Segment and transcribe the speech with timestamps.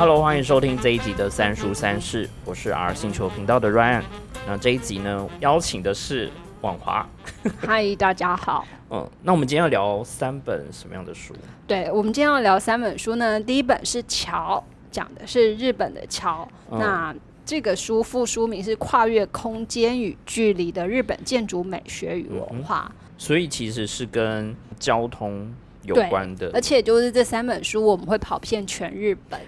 [0.00, 4.02] Hello，欢迎收听这一集的三叔三世，我是 R 星球频道的 Ryan。
[4.46, 6.30] 那这一集呢，邀请的是
[6.62, 7.06] 婉华。
[7.60, 8.66] 嗨，大家好。
[8.88, 11.34] 嗯，那我们今天要聊三本什么样的书？
[11.66, 13.38] 对，我们今天要聊三本书呢。
[13.38, 16.48] 第一本是《桥》，讲的是日本的桥。
[16.70, 17.14] 那
[17.44, 22.90] 这个书副书名是《跨越空间与距离的日本建筑美学与文化》，
[23.22, 26.50] 所以其实是跟交通有关的。
[26.54, 29.38] 而且就是这三本书，我们会跑遍全日本。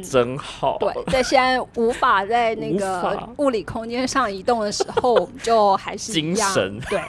[0.00, 0.78] 真好。
[0.78, 7.00] 对，在现在无法在那个物理空间上移动的时候，我们就还是精神对，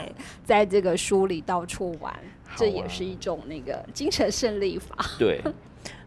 [0.43, 2.13] 在这个书里到处玩，
[2.55, 4.95] 这也是一种那个精神胜利法。
[5.19, 5.41] 对，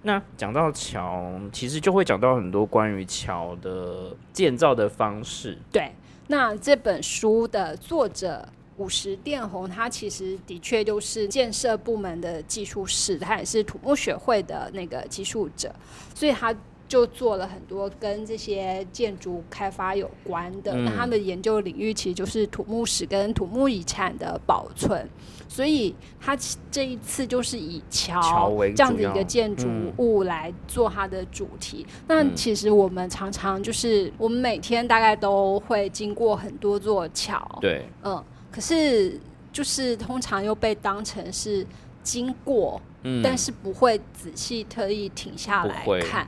[0.02, 5.56] 那讲到桥，其实就会讲到很多关于桥的建造的方式。
[5.70, 5.92] 对，
[6.26, 8.46] 那这本书的作者。
[8.78, 15.74] 五十电红，他其实的确就是建设部门的技术师，他也是土木学会的那个技术者，
[16.14, 16.54] 所以他
[16.88, 20.74] 就做了很多跟这些建筑开发有关的。
[20.74, 25.08] 那他的研究领域其实就是土木史跟土木遗产的保存，
[25.48, 26.36] 所以他
[26.70, 31.86] 这一次就是以桥这样的一个建筑物来做它的主题。
[32.06, 38.24] 那其实我们常常就是我们每天大概都会经过很多座桥，对，嗯。
[38.48, 39.20] 可是，
[39.52, 41.66] 就是通常又被当成是
[42.02, 42.80] 经过，
[43.22, 46.26] 但是不会仔细特意停下来看。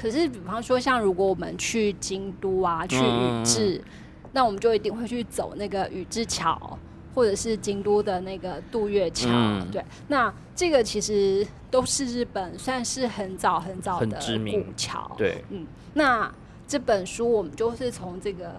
[0.00, 3.84] 可是，比方说，像如果我们去京都啊，去宇治，
[4.32, 6.78] 那我们就一定会去走那个宇治桥，
[7.14, 9.28] 或者是京都的那个渡月桥。
[9.70, 14.18] 对，那这个其实都是日本算是很早很早的
[14.50, 15.14] 古桥。
[15.18, 16.32] 对，嗯，那
[16.66, 18.54] 这本书我们就是从这个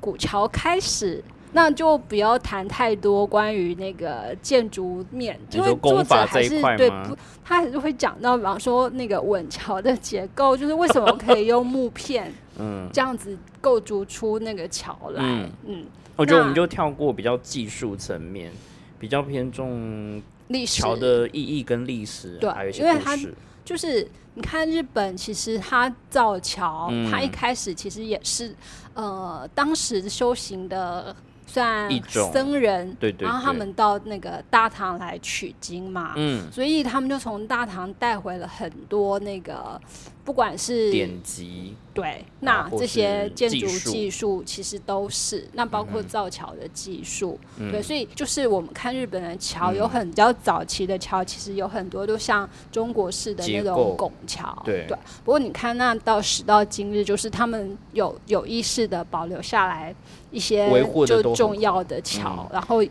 [0.00, 1.22] 古桥开始。
[1.54, 15.22] 那就不要谈太多关于那个建筑面，因为作者还是对不，他还是会讲到，比方说那个稳桥的结构，就是为什么可以用木片， 嗯，这样子构筑出那个桥来，
[15.66, 15.84] 嗯，
[16.16, 18.50] 我觉得我们就跳过比较技术层面，
[18.98, 23.14] 比较偏重历史桥的意义跟历史，对，还有一些因为它
[23.62, 28.54] 就是你看日本，其实他造桥，它一开始其实也是
[28.94, 31.14] 呃，当时修行的。
[31.52, 31.90] 算
[32.32, 39.80] 僧人，对对，然后他们到那个大唐来取经嘛，嗯，所以他们就从大唐带回了很多那个。
[40.24, 44.42] 不管是典籍，对，那这些建筑技术。
[44.44, 54.86] 其实都是，那包括造桥的技术，对，所以就是我们看日本的桥，有很比较早期的桥，其实有很多都像中国式的那种拱桥，对。
[55.24, 59.94] 不过你看，那到时到今日，就是他们有有意识的保留下来
[60.30, 60.68] 一些
[61.06, 62.82] 就重要的桥，然后。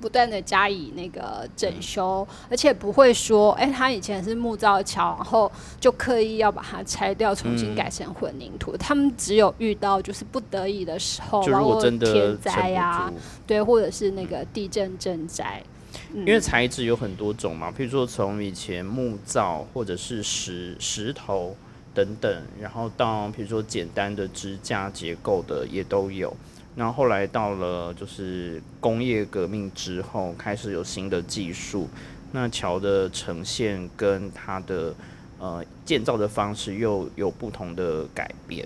[0.00, 5.50] 不断的加以那个整修，而且不会说，哎，他以前是木造桥，然后
[5.80, 8.76] 就刻意要把它拆掉，重新改成混凝土。
[8.76, 13.12] 他们只有遇到就是不得已的时候，包括天灾呀，
[13.46, 15.62] 对，或者是那个地震震灾。
[16.14, 21.56] 因为材质有很多种嘛，譬如说从以前木造或者是石石头
[21.92, 26.34] 等等，然后到譬如说简单的支架结构的也都有。
[26.78, 31.88] 然后后来到了就是工业革命之后，开始有新的技术，
[32.30, 34.94] 那桥的呈现跟它的
[35.40, 38.64] 呃建造的方式又有不同的改变。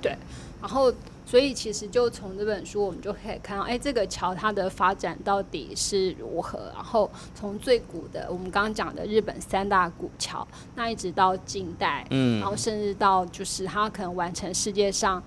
[0.00, 0.16] 对，
[0.62, 0.90] 然后
[1.26, 6.72] 所以其实就从这本书我们就可以看到，哎，这个桥它的发展到底是如何？
[6.74, 15.22] 然后从最古的我们刚刚讲的日本三大古桥，那一直到近代，嗯，然后甚至到就是它可能完成世界上。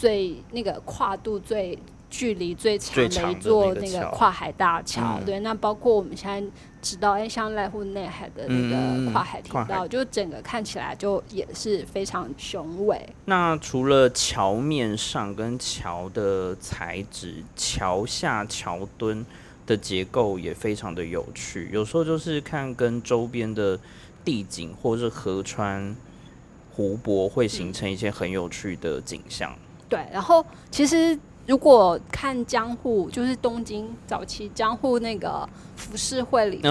[0.00, 1.78] 最那个跨度最
[2.10, 6.50] 距离最长的一座那个跨海大桥，对，那包括我们现在
[6.80, 13.06] 知道，哎，像濑户内海的那个跨海铁道，就整个看起来就也是非常雄伟。
[13.26, 19.26] 那除了桥面上跟桥的材质，桥下桥墩
[19.66, 21.68] 的结构也非常的有趣。
[21.72, 23.78] 有时候就是看跟周边的
[24.24, 25.94] 地景或是河川、
[26.72, 29.54] 湖泊会形成一些很有趣的景象。
[29.88, 36.68] 对，然后其实如果看江户，就是东京早期江户那个浮世绘里头，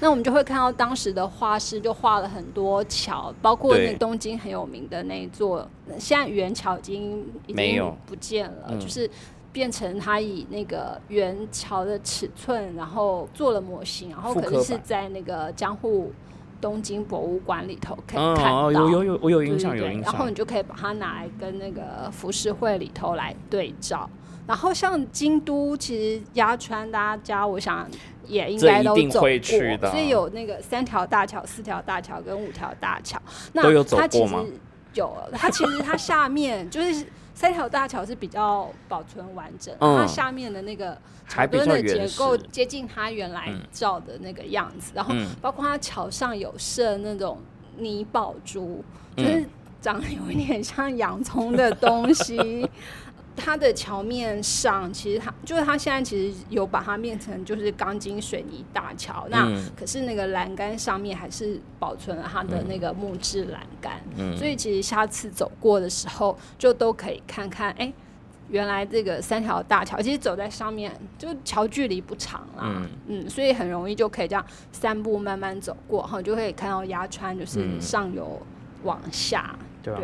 [0.00, 5.68] 那我们就会看到当时的画师就画了很多桥，包括那东京很有名的那一座，
[5.98, 9.08] 现在圆桥已经已经不见了，就是
[9.52, 16.12] 变成它以那个圆桥的尺寸，然后做了模型，然后可能是在那个江户。
[16.60, 20.12] 东京博物馆里头可以看到，有有有，我有印象有印象。
[20.12, 24.08] 然后你就可以把它拿来跟那个浮世绘里头来对照。
[24.46, 27.88] 然后像京都，其实鸭川大家我想
[28.26, 33.20] 也应该都走会去的过，所以有那个三条大桥、四条大桥跟五条大桥。
[33.52, 34.34] 那它其实
[34.94, 37.06] 有，它其实它下面就是
[37.40, 40.94] 三条大桥是比较保存完整，嗯它下面的那个
[41.26, 47.38] 桥墩的结构接近它原来嗯照的那个样子，然后嗯包括它桥上有设那种
[47.78, 48.84] 泥宝珠，
[49.16, 49.48] 就嗯是
[49.80, 52.68] 长得有一点像洋葱的东西。
[53.36, 59.70] 它的桥面上，其实它就是它现在其实有把它变成就是钢筋水泥大桥，那嗯。
[59.76, 64.36] 可是那个栏杆上面还是保存了它的那个木质栏杆，嗯。
[64.36, 67.90] 所以其实下次走过的时候，就都可以看看，哎、
[68.48, 72.88] 原来这个三条大桥，其实走在上面，就桥距离不长啦，嗯。
[73.06, 77.80] 嗯所以很容易就可以这样三步慢慢走过，哈，就可以看到鸭川就是嗯。
[77.80, 78.40] 上游
[78.82, 79.94] 往下，对。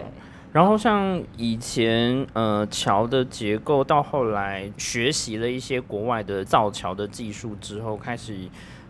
[0.56, 8.34] 然后像以前呃桥的结构，到后来学习了一些国外的造桥的技术之后，开始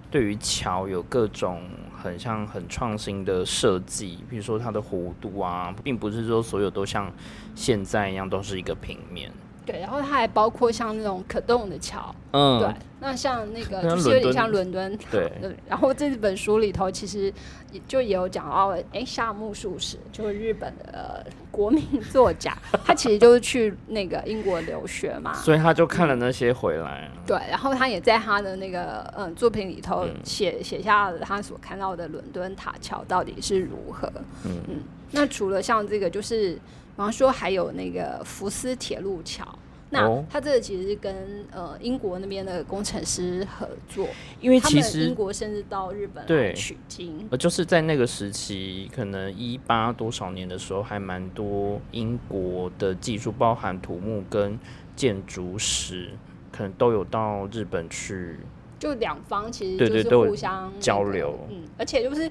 [0.08, 1.60] 对于桥有各种
[2.00, 7.10] 很像很创新的设计，比如说它的弧度啊，并不是说所有都像
[7.56, 9.28] 现在一样都是一个平面。
[9.64, 15.18] 对，然后它还包括像那种可动的桥，嗯，对，那像那个就是有点像伦敦 塔。
[15.68, 17.32] 然后这本书里头其实
[17.70, 21.82] 也就也有讲到，哎，夏目漱石就是日本的、呃国民
[22.12, 22.54] 作家，
[22.84, 27.10] 他其实就是去那个英国留学嘛，所以他就看了那些回来。
[27.26, 34.06] 对，然后他也在他的那个嗯作品里头嗯写写下了他所看到的伦敦塔桥到底是如何。
[34.44, 34.82] 嗯嗯，
[35.12, 36.60] 那除了像这个，就是比
[36.96, 39.46] 方说还有那个福斯铁路桥。
[39.90, 40.24] 那哦。
[40.28, 44.08] 他这个其实是跟呃英国那边的工程师合作，
[44.40, 46.52] 因为他们英国甚至到日本来对。
[46.54, 47.26] 取经。
[47.30, 54.58] 呃，就是在那个时期，可能一八多少年的时候，还蛮多英国的技术，包含土木跟
[54.94, 56.10] 建筑史，
[56.50, 58.38] 可能都有到日本去。
[58.78, 62.30] 就两方其实就是互相那个交流嗯，而且就是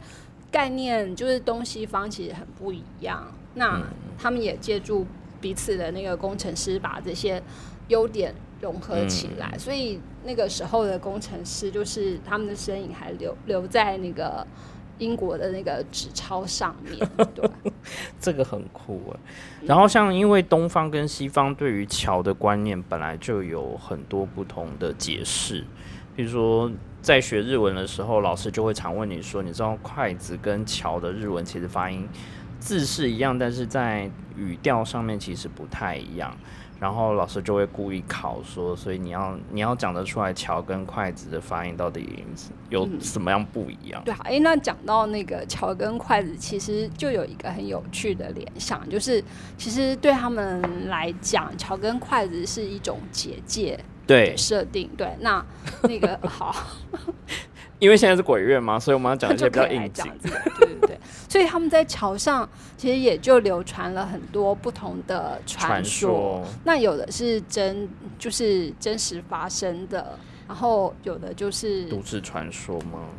[0.52, 3.26] 概念就是东西方其实很不一样，
[3.56, 3.84] 那嗯。
[4.18, 5.06] 他们也借助
[5.46, 7.40] 彼此的那个工程师把这些
[7.90, 14.44] 优点融合起来，嗯所以那个时候的工程师就是他们的身影还留留在那个
[14.98, 17.48] 英国的那个纸钞上面， 对。
[18.20, 19.20] 这个很酷哎。
[19.68, 25.64] 然后像因为东方跟西方对于桥的观念本来就有很多不同的解释，
[26.16, 26.72] 比如说
[27.04, 32.10] 在学日文的时候，老师就会常问你说，你知道筷子跟桥的日文其实发音
[32.66, 36.36] 字是一样，但是在语调上面其实不太一样。
[36.78, 42.26] 然后老师就会故意考说，所以你要你要讲得出来桥跟筷子的发音到底
[42.70, 44.02] 有什么样不一样？
[44.04, 49.24] 对啊，哎，那讲到那个桥跟筷子，其实就有一个很有趣的联想，就是
[49.58, 54.90] 其实对他们来讲，桥跟筷子是一种结界对，设定。
[54.98, 55.44] 对，那
[55.84, 56.54] 那个好，
[57.80, 60.12] 因为现在是鬼月嘛，所以我们要讲一些比较应景
[61.36, 66.42] 所以他们在桥上其实也就流传了很多不同的传传说。
[66.64, 70.18] 那有的是真，就是真实发生的，
[70.48, 73.10] 然后有的就是都市传说吗？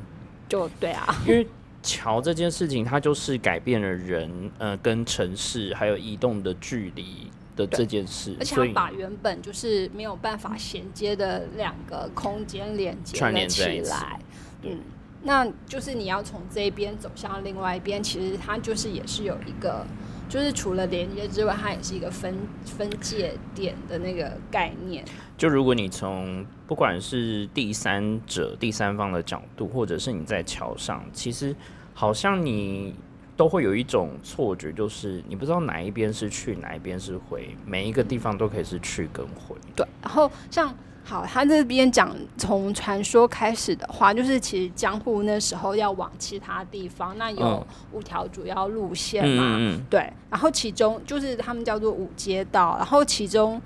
[0.49, 1.47] 就对啊，因为
[1.83, 13.81] 桥这件事情，它就是改变了人呃跟城市还有移动的距离的这件事，而且把原本就是没有办法衔接的两个空间连接串了联起。
[13.83, 14.19] 来。
[14.63, 14.81] 嗯，
[15.27, 19.85] 那就是你要从这一边走向另外一边，其实它就是也是有一个，
[20.29, 22.33] 就是除了连接之外，它也是一个分
[22.65, 25.05] 分界点的那个概念。
[25.37, 31.55] 就如果你从不管是第三者、第三方的角度，或者是你在桥上，其实
[31.93, 32.95] 好像你
[33.37, 39.57] 都会有一种错觉，就是你不知道哪一边是去，哪一边是回，每一个地方都可以是去跟回。
[39.75, 40.73] 对，然后像
[41.09, 53.63] 好，他这边讲从传说开始的话，就是其实江户那时候要往其他地方，那有嗯五条主要路线嘛，嗯嗯对，然后其中就是他们叫做五街道，然后其中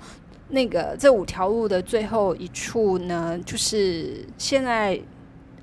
[0.49, 5.01] 那个这五条路的最后一处呢，就是现在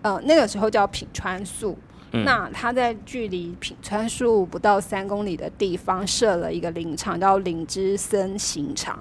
[0.02, 1.78] 呃那个时候叫品川宿。
[2.11, 8.99] 嗯那他在距离品川宿不到三公里的地方设了一个林场，叫林之森刑场。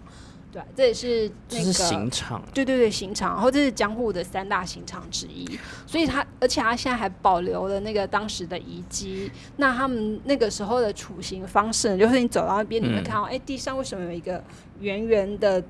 [0.57, 5.47] 对，这也是那个刑场，对对对，刑场，然后这是江户的三大刑场之一，
[5.85, 9.31] 所以它而且它现在还保留了那个当时的遗迹。
[9.57, 14.43] 那他们那个时候的处刑方式呢，就是你走到那边，你会嗯看到，哎、地上为什么有一个
[14.79, 15.63] 圆圆的，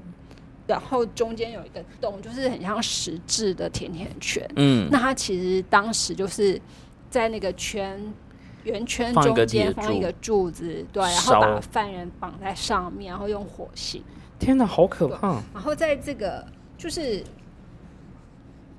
[0.65, 4.48] 然后中间有一个洞，就是很像石质的甜甜圈。
[4.56, 6.60] 嗯，那它其实当时就是
[7.10, 8.13] 在那个圈
[8.63, 14.03] 圆圈中间放一个柱子，对，然后把犯人绑在上面，然后用火刑。
[14.39, 15.41] 天哪，好可怕！
[15.53, 16.46] 然后在这个
[16.77, 17.24] 就是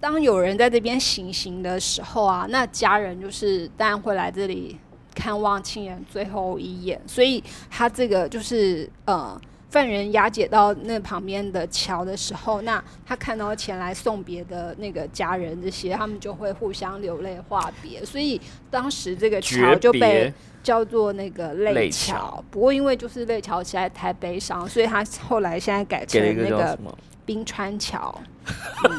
[0.01, 4.79] 当有人在这边行刑的时候啊，那家人就是当然会来这里
[5.15, 9.41] 看望亲人最后一眼，所以他这个就是呃。
[9.71, 20.33] 犯人押解到那旁边的桥的时候，那他看到前来送别的那个家人，这些他们就会互相流泪话别，所以当时这个桥就被
[20.63, 22.43] 叫做那个泪桥。
[22.51, 26.79] 不过因为就是泪桥实在太悲伤，所以他后来现在改成那个
[27.27, 28.19] 冰川桥。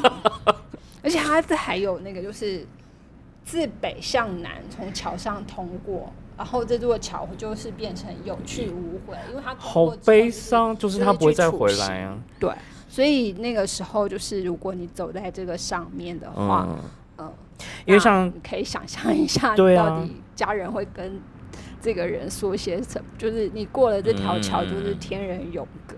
[1.01, 2.63] 而且他这还有那个就是
[3.43, 6.13] 自北向南从桥上通过。
[6.39, 12.17] 然后这座桥就是变成有去无回，因为他好悲伤，就是他不会再回来啊。
[12.39, 12.49] 对，
[12.87, 16.65] 所以那个时候就是如果你走在这个上面的话，
[17.17, 17.29] 嗯，
[17.85, 21.19] 因为像可以想象一下，到底家人会跟
[21.81, 23.09] 这个人说些什么？
[23.17, 25.97] 就是你过了这条桥，就是天人永隔。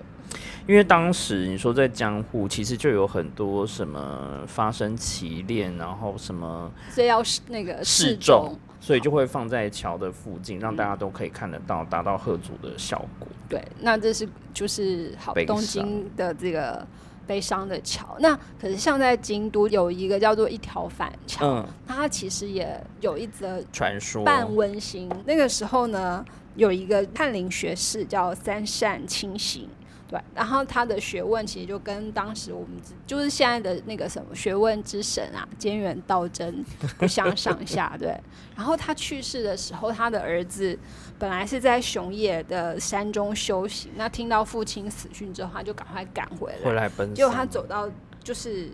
[0.68, 8.58] 因为当时你说在江户，其实就有很多什么发生奇恋，然后什么，所以要那个示众。
[8.82, 13.28] 所以就会放在桥的附近，让大家都可以看得到，达到贺祖的效果。
[13.48, 16.86] 对，那这是就是好东京的这个
[17.28, 18.18] 悲伤的桥。
[18.20, 25.08] 那可是像在京都有一个叫做一条反桥，它其实也有一则传说，半温馨。
[25.26, 29.70] 那个时候呢，有一个翰林学士叫三善清行。
[30.12, 32.72] 对，然后他的学问其实就跟当时我们
[33.08, 36.64] 就是现在的那个什么学问之神啊，兼远道真
[36.98, 37.96] 不相上下。
[37.98, 38.20] 对，
[38.54, 40.78] 然后他去世的时候，他的儿子
[41.18, 46.66] 本来是在熊野的山中修行，那听到父亲死讯之后，他就赶快赶回来。
[46.66, 47.16] 回来奔。
[47.16, 47.90] 结果他走到
[48.22, 48.70] 就是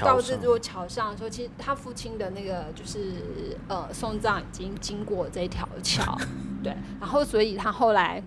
[0.00, 6.14] 到这座桥上的时候，其实他父亲的那个就是呃送葬已经经过这条桥。
[6.62, 8.22] 对，然后所以他后来。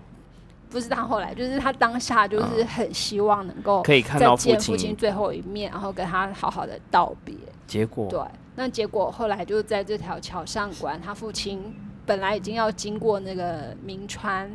[0.70, 7.34] 不是他后来，就是他当下就是很希望能够可以看到见父亲最后一面，然后跟他好好的道别。
[7.66, 8.20] 结果对，
[8.54, 11.74] 那结果后来就在这条桥上，管他父亲
[12.06, 14.50] 本来已经要经过那个明川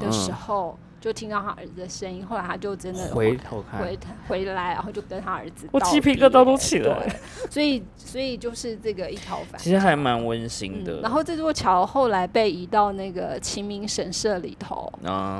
[0.00, 0.78] 的时候。
[1.06, 3.96] 就听到他儿子的声音，后来他就真的回头看，回
[4.26, 7.16] 回来，然后就跟他儿子，我鸡皮疙瘩都起来。
[7.48, 11.00] 所以，所以就是这个一条反，其实还蛮温馨的。
[11.02, 14.92] 然后这座桥后来被移到那个秦明神社里头，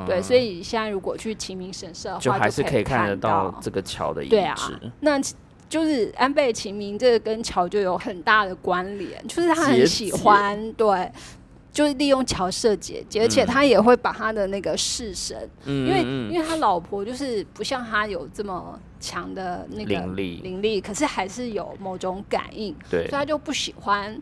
[0.07, 4.93] 对，所以现在如果去秦明神社的话，就还是可以看得到这个桥的遗址。
[5.01, 5.21] 那
[5.69, 11.11] 就是安倍晴明这个跟桥就有很大的关联，就是他很喜欢对。
[11.77, 16.01] 就是利用乔瑟姐姐，而且他也会把他的那个式神，因为
[16.33, 24.19] 因为他老婆就是不像他有这么强的那个灵力，灵力，可是还是有某种感应，对，所以他就不喜欢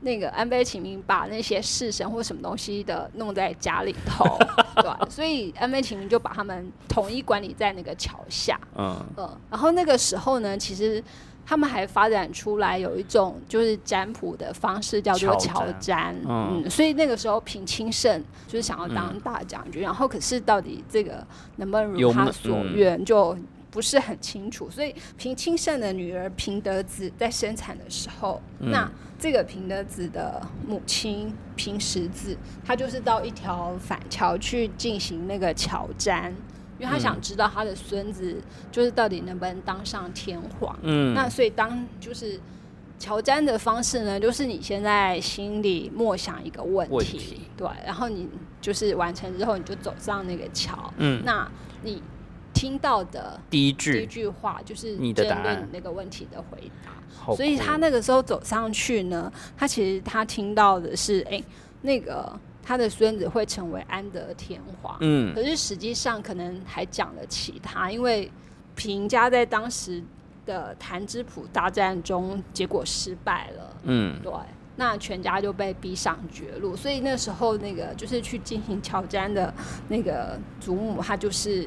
[0.00, 4.24] 那个安倍晴明把那些式神或什么东西的弄在家里头，
[4.82, 8.96] 对，所以安倍晴明就把他们统一管理在那个桥下，嗯。
[9.16, 11.02] 嗯，然后那个时候呢，其实。
[11.50, 16.14] 他们还发展出来有一种就是占卜的方式，叫做乔占。
[16.28, 21.26] 嗯，所以那个时候平清盛就是想要当大将军，然后可是到底这个
[21.56, 23.34] 能不能如他所愿，就
[23.70, 24.70] 不是很清楚。
[24.70, 36.32] 所以平清盛的女儿平德子在生产的时候，那这个平德子的母亲平石子，她就是到一条反桥去进行那个乔瞻。
[36.80, 42.40] 因为他想知道他的孙子就是到底能不能当上天皇，嗯，那所以当就是
[43.00, 48.28] 乔瞻的方式呢，就是你现在心里默想一个问题，对，然后你
[48.60, 51.50] 就是完成之后你就走上那个桥，嗯，那
[51.82, 52.00] 你
[52.58, 53.98] 听到的第一句。
[53.98, 55.68] 第一句话就是你的答案。
[55.72, 61.42] 那个问题的回答，所以他那个时候走上去呢，他其实他听到的是哎
[61.82, 62.38] 那个。
[62.60, 68.30] 他的孙子会成为安德天皇，嗯，可是实际上可能还讲了其他，因为
[68.74, 70.04] 平家在当时
[70.44, 74.30] 的谭之浦大战中结果失败了，嗯，对，
[74.76, 79.54] 那全家就被逼上绝路，所以那时候那个就是去进行挑战的
[79.88, 81.66] 那个祖母，她就是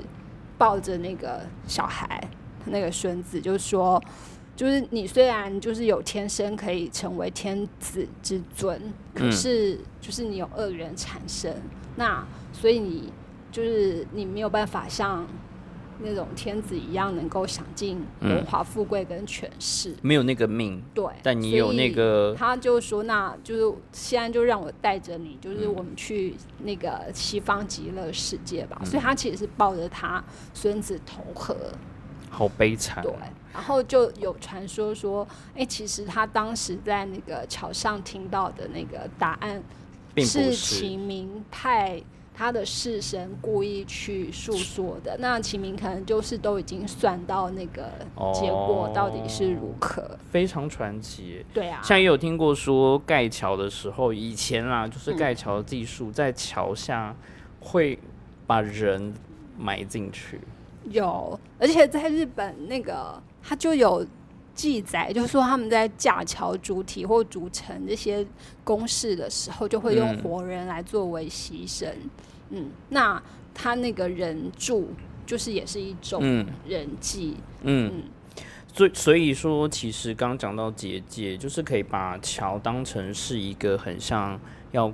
[0.61, 2.21] 抱着那个小孩，
[2.65, 3.99] 那个孙子，就是说。
[4.53, 8.79] 就是你虽然就是有天生可以成为天子之尊，
[9.11, 11.51] 可是就是你有恶缘产生，
[11.95, 13.11] 那所以你
[13.51, 15.25] 就是你没有办法像
[16.03, 20.81] 那种天子一样能够享尽荣华富贵跟权势，没有那个命。
[20.93, 28.81] 对，但你有那个，他就说，那就是现在就让我带着你，就是我们去那个西方极乐世界吧。
[28.83, 31.55] 所以他其实是抱着他孙子投河。
[32.29, 33.03] 好悲惨。
[33.03, 33.13] 对，
[33.53, 39.61] 然后就有传说说，哎，其实他当时在那个桥上听到的那个答案，
[40.17, 42.01] 是秦明派
[42.41, 45.15] 他的式神故意去诉说的。
[45.19, 47.91] 那秦明可能就是都已经算到那个
[48.33, 51.45] 结果到底是如何，非常传奇。
[51.53, 57.15] 对啊，像也有听过说盖桥的时候，以前啦，就是盖桥的技术在桥下
[57.59, 57.99] 会
[58.47, 59.13] 把人
[59.55, 60.41] 埋进去。
[60.85, 64.03] 有，而且在日本那个他就有。
[64.53, 68.23] 记载就是说，他们在架桥主体或组成这些
[68.65, 71.87] 公式的时候，就会用活人来作为牺牲。
[71.87, 72.09] 嗯，
[72.89, 73.21] 那
[73.53, 74.89] 他那个人住
[75.25, 77.37] 就是也是一种人际。
[77.63, 78.03] 嗯，
[78.73, 84.39] 所以所以说，其实刚讲到结界，就是可以把桥当成是一个很像
[84.71, 84.93] 要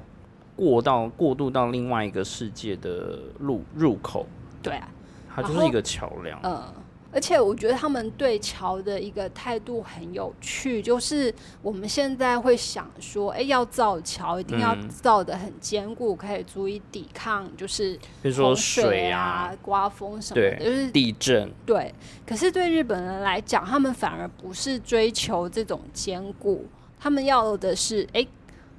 [0.55, 4.25] 过到过渡到另外一个世界的路入口。
[4.61, 4.89] 对啊，
[5.33, 6.39] 它就是一个桥梁。
[6.43, 6.63] 嗯。
[7.09, 21.49] 而且我觉得他们对桥的一个态度很有趣，就是我们现在会想说，哎，要造桥一定要造的很坚固，可以足以抵抗，就是比如说水啊、刮风什么的，就是地震。
[21.65, 21.93] 对，
[22.25, 26.65] 可是对日本人来讲，他们反而不是追求这种坚固，
[26.99, 28.27] 他们要的是，哎，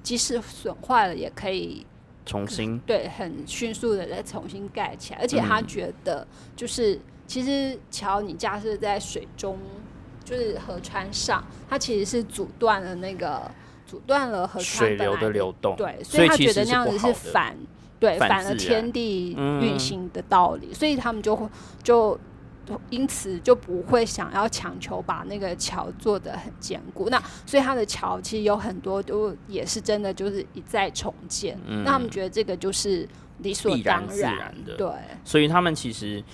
[0.02, 1.84] 即使损坏了也可以
[2.26, 5.20] 重新，对，很迅速的再重新盖起来。
[5.20, 7.00] 而且他觉得就是。
[7.28, 9.58] 其实桥你架设在水中，
[10.24, 13.48] 就是河川上，它其实是阻断了那个
[13.86, 17.54] 阻断了河川水流的流动，对，所以他觉得那样子是反
[18.00, 21.46] 对反了天地运行的道理，所以他们就会
[21.82, 22.18] 就
[22.88, 27.10] 因此就不会想要强求把那个桥做的很坚固。
[27.10, 33.06] 那所以它的桥其实有很多都也是真的就是一再重建，那他们觉得这个就是
[33.38, 34.90] 理所当然的，对，
[35.24, 36.24] 所以他们其实。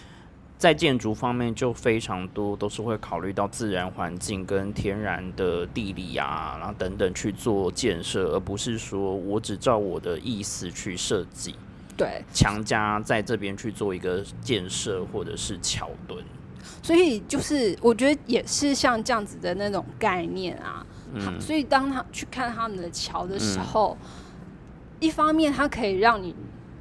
[0.57, 11.55] 在建筑方面就非常多，都是会考虑到自然环境跟天然的地理啊，然后等等去做建设，而不是说我只照我的意思去设计，
[11.97, 16.25] 对，强加在这边去做一个建设或者是桥墩。
[16.83, 23.99] 所以就是我觉得也是像这样子的那种概念啊，嗯，所以当他去看他们的桥的时候，
[24.99, 26.35] 一方面它可以让你。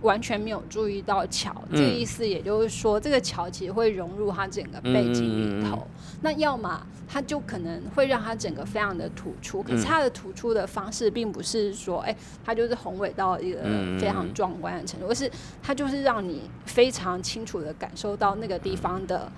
[0.03, 5.85] 完全没有注意到桥，这个意思也就是说，这个桥其实会融入它整个背景里头。
[6.21, 13.59] 那要么它就可能会让它整个非常的突出，可是它的突出的方式并不是说，哎，它就是宏伟到一个
[13.99, 15.29] 非常壮观的程度，而是
[15.61, 19.31] 它就是让你非常清楚的感受到那个地方的。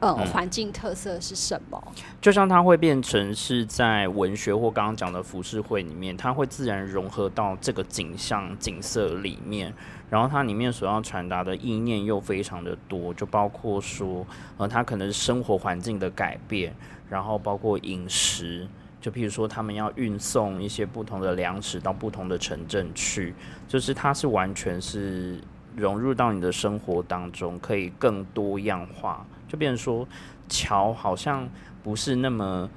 [0.00, 1.82] 呃，环境特色是什么？
[2.20, 9.74] 就像它会变成是在文学或刚刚讲的浮世绘里面，它会自然融合到这个景象景色里面，
[10.10, 16.74] 然后它里面所要传达的意念又非常的多，就包括说，呃，它可能是生活环境的改变，
[17.10, 18.66] 然后包括饮食，
[19.00, 23.34] 就譬如说他们要运送一些不同的粮食到不同的城镇去，
[23.66, 25.38] 就是它是完全是
[25.76, 29.26] 融入到你的生活当中，可以更多样化。
[29.46, 30.08] 就变成说，
[30.48, 31.48] 桥好像
[31.82, 32.68] 不是那么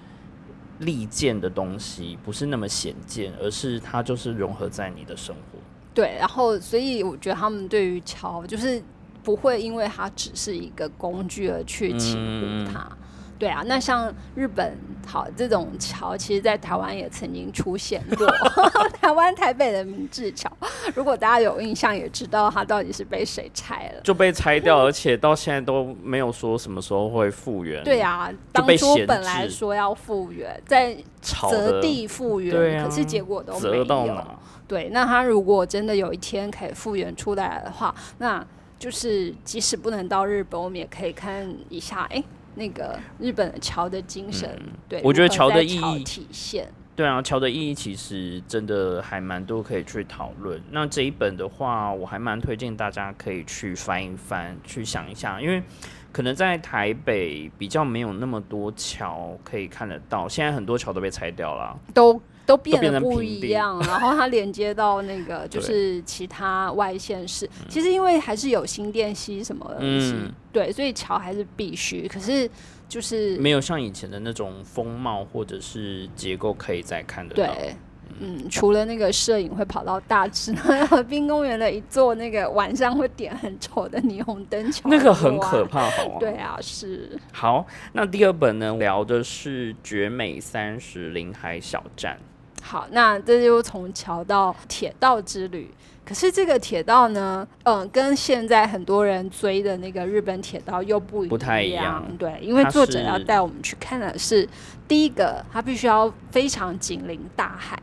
[0.80, 5.60] 利剑的东西，不是那么显见，而是它就是融合在你的生活。
[5.94, 8.82] 对，然后所以我觉得他们对于桥就是
[9.24, 12.90] 不会因为它只是一个工具而去轻忽它。
[13.38, 18.28] 对啊，那像日本好这种桥，其实，在台湾也曾经出现过。
[19.02, 20.48] 台湾台北的明治桥，
[20.94, 27.84] 如果大家有印象，也知道它到底是被谁拆了，就被拆掉，而且到现在都没有说什么时候会复原。
[27.84, 34.38] 对啊，当初本来说要复原，在择地复原，可是结果都没有。
[34.72, 38.46] 对，那它如果真的有一天可以复原出来的话，那
[38.80, 42.24] 就是即使不能到日本，我们也可以看一下，哎。
[42.56, 50.62] 那个日本的桥的精神，对，我觉得桥的意义体现，对啊，桥的意义其实真的还蛮多可以去讨论。
[50.70, 55.64] 那这一本的话，我还蛮推荐大家可以去翻一翻，去想一下，因为
[56.12, 62.22] 可能在台北比较没有那么多桥可以看得到，现在很多桥都被拆掉了，都。
[62.52, 67.50] 都变得不一样，然后它连接到那个 就是其他外线市。
[67.70, 72.08] 其实因为还是有新电溪什么的，嗯，对，所以桥还是必须。
[72.10, 72.50] 可是
[72.90, 77.54] 就是没有像以前的那种风貌或者是结构可以再看得到。
[77.54, 77.76] 对，
[78.20, 86.16] 嗯，除了那个摄影会跑到大直河滨公园的一座那个晚上会点很丑的霓虹灯桥，那个很可怕，好吗？
[86.20, 87.18] 对啊，是。
[87.32, 92.20] 好，那第二本呢，聊的是绝美三十临海小站。
[92.62, 95.70] 好，那这就从桥到铁道之旅。
[96.04, 102.04] 可是这个铁道呢，嗯，跟现在很多人追的那个日本铁道又不不太一样。
[102.18, 104.48] 对，因为作者要带我们去看的是，
[104.88, 107.78] 第一个，它必须要非常紧邻大海。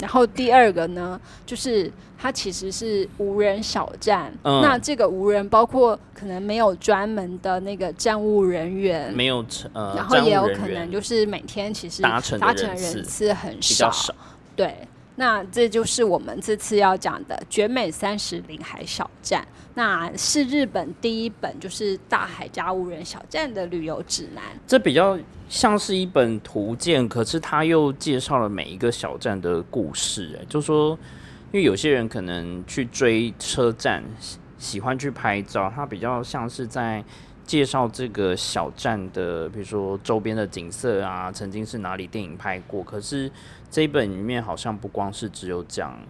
[0.00, 4.32] 然后第二个呢，就是它其实是无人小站。
[4.42, 12.38] 嗯那这个无人包括可能没有专门的那个站务人员，没有乘呃，然后也有可能就是每天其实搭乘
[12.76, 13.92] 人次很少。
[14.54, 19.46] 对，那这就是我们这次要讲的绝美三十临海小站。
[19.74, 24.42] 那是日本第一本就是大海加无人小站的旅游指南。
[24.66, 25.18] 这比较
[25.50, 30.38] 像是一本图鉴，可是它又介绍了每一个小站的故事。
[30.40, 30.98] 哎，就说，
[31.52, 34.02] 因为有些人可能去追车站，
[34.58, 37.04] 喜欢去拍照，它比较像是在
[37.44, 42.82] 介绍这个小站的，比如说周边的景色啊，曾经是哪里电影拍过。
[42.82, 43.30] 可是
[43.76, 46.00] 这一本里面好像不光是只有讲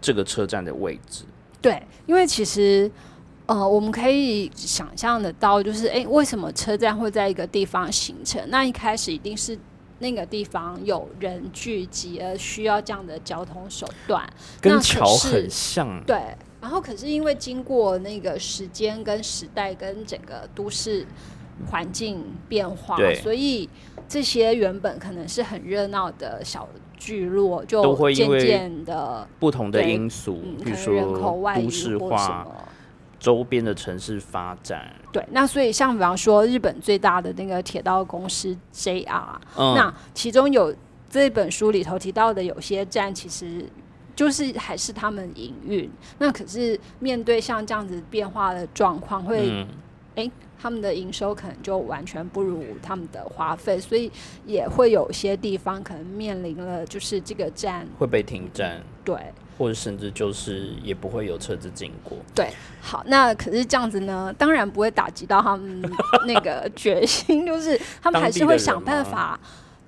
[0.00, 1.22] 这个车站的位置，
[1.62, 2.90] 对，因为其实。
[3.46, 8.42] 呃，我们可以想象得到，就是诶，为什么车站会在一个地方形成？
[8.50, 9.56] 那一开始一定是
[10.00, 14.28] 那个地方有人聚集，而需要这样的交通手段。
[14.60, 16.02] 跟桥很像。
[16.04, 16.20] 对，
[16.60, 21.06] 然后可是因为经过那个时间跟时代跟整个都市
[21.70, 23.70] 环境变化，所以
[24.08, 32.54] 这些原本可能是很热闹的小聚落，都就渐会因为渐的，不同的因素，嗯，比如说外都市化、么。
[33.18, 34.92] 周边的城市发展。
[35.10, 40.72] 对，那所以像比方说日本最大的那个铁道公司 JR，、嗯，那其中有
[41.08, 43.64] 这本书里头提到的有些站，其实
[44.14, 45.90] 就是还是他们营运。
[46.18, 49.66] 那可是面对像这样子变化的状况，会、嗯
[50.16, 54.10] 诶他们的营收可能就完全不如他们的花费，所以
[54.44, 59.16] 也会有些地方可能面临了就是这个站会被停站，对。
[59.58, 62.18] 或者甚至就是也不会有车子经过。
[62.34, 65.82] 对，好，那可是这样子呢，当然不会打击到他们
[66.26, 69.40] 那个决心，就是他们还是会想办法，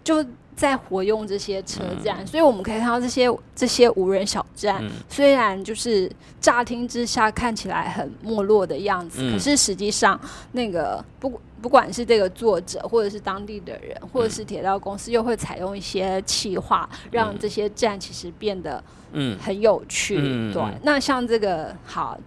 [0.02, 0.24] 就
[0.58, 2.26] 在活用这些车站。
[2.26, 20.16] 所以我们可以看到这些这些无人小站，嗯虽然就是乍听之下看起来很没落的样子，嗯可是实际上那个不不管是这个作者，或者是当地的人，或者是铁道公司，又会采用一些企划，让这些站其实变得嗯，很有趣。
[20.52, 22.18] 对那像这个好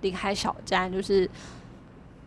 [0.00, 1.28] 临海小站，就是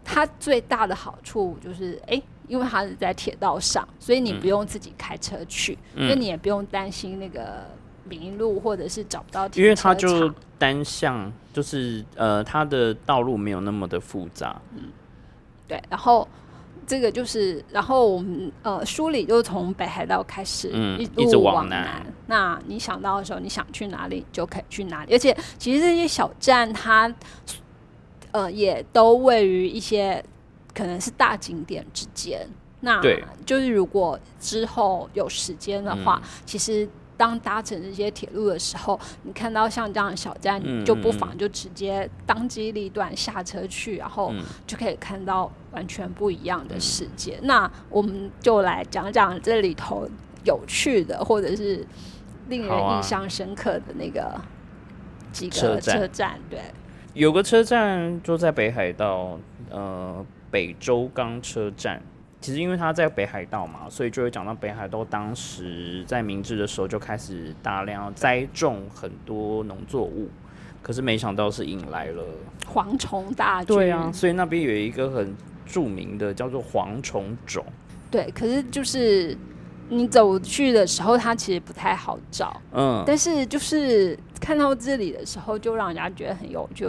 [0.06, 7.66] 它最大的好处就是，哎、因为它是在铁道上，所以你不用自己开车去，嗯所以你也不用担心那个
[8.08, 14.62] 迷路或者是找不到停因为它就单向，就是呃，它的道路没有那么的复杂。
[14.76, 14.92] 嗯
[15.68, 16.28] 对，然后。
[16.86, 25.14] 这个就是，然后我们呃梳理就从北海道开始，嗯一一直往南那你想到的时候，你想去哪里就可以去哪里。
[25.14, 27.10] 而且其实这些小站它
[28.32, 30.22] 呃也都位于一些
[30.74, 32.48] 可能是大景点之间。
[32.82, 33.24] 那对。
[33.46, 36.30] 就是如果之后有时间的话，嗯。
[36.46, 44.44] 其实当搭乘这些铁路的时候，你看到像这样的小站，嗯你就不嗯妨就直接当机立断下车去，然后嗯。
[44.66, 47.40] 就可以看到完全不一样的世界。
[47.44, 50.08] 那我们就来讲讲这里头
[50.44, 51.86] 有趣的，或者是
[52.50, 54.42] 令人印象深刻的那个
[55.32, 55.98] 几个车站。
[55.98, 56.40] 车站。
[56.50, 56.60] 对，
[57.14, 62.00] 有个车站就在北海道，呃，北周冈车站。
[62.40, 70.30] 其实因为它在北海道嘛，所以就会讲到北海道当时在明治的时候就开始大量栽种很多农作物，
[70.82, 72.22] 可是没想到是引来了，
[72.72, 73.74] 蝗虫大军。
[73.74, 75.34] 对啊，所以那边有一个很
[75.66, 77.66] 著名的叫做蝗虫种，
[78.12, 79.38] 对，可是就是
[79.88, 82.62] 你走去的时候，它其实不太好找。
[82.74, 86.86] 嗯，但是就是看到这里的时候，就让人家觉得很有趣。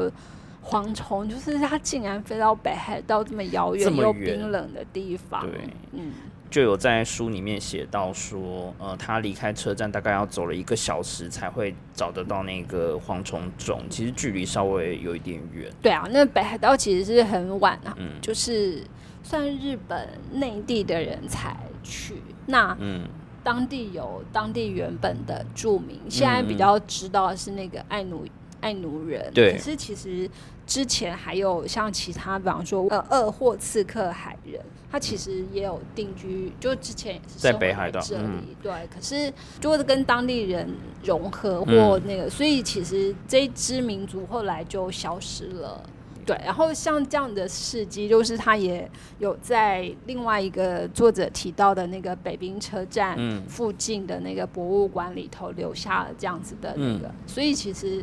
[0.65, 6.13] 蝗虫就是它竟然飞到北海道这么遥远又冰冷的地方，对，嗯，
[6.51, 15.71] 就有在书里面写到说，呃，他离开车站大概要走了一个小时才会找得到那个蝗虫种，其实距离稍微有一点远。
[15.83, 18.83] 对啊，那北海道其实是很晚啊，嗯就是
[19.23, 22.15] 算日本内地的人才去，
[22.47, 23.07] 那嗯
[23.43, 28.27] 当地有当地原本的住民，现在比较知道的是那个爱奴
[28.65, 29.53] 爱奴人，对。
[29.53, 30.29] 可是其实
[30.67, 34.59] 之前还有像其他，比方说呃二货刺客海人，
[34.91, 38.43] 他其实也有定居，就之前也是在北海道这里，嗯。
[38.63, 40.67] 对，可是就是跟当地人
[41.05, 42.03] 融合或嗯。
[42.07, 45.83] 那个，所以其实这一支民族后来就消失了。
[46.27, 53.43] 对，然后像这样的事迹，就是他也有在另外一个作者提到的那个北滨车站嗯。
[53.47, 58.03] 附近的那个博物馆里头留下了这样子的那个，所以其实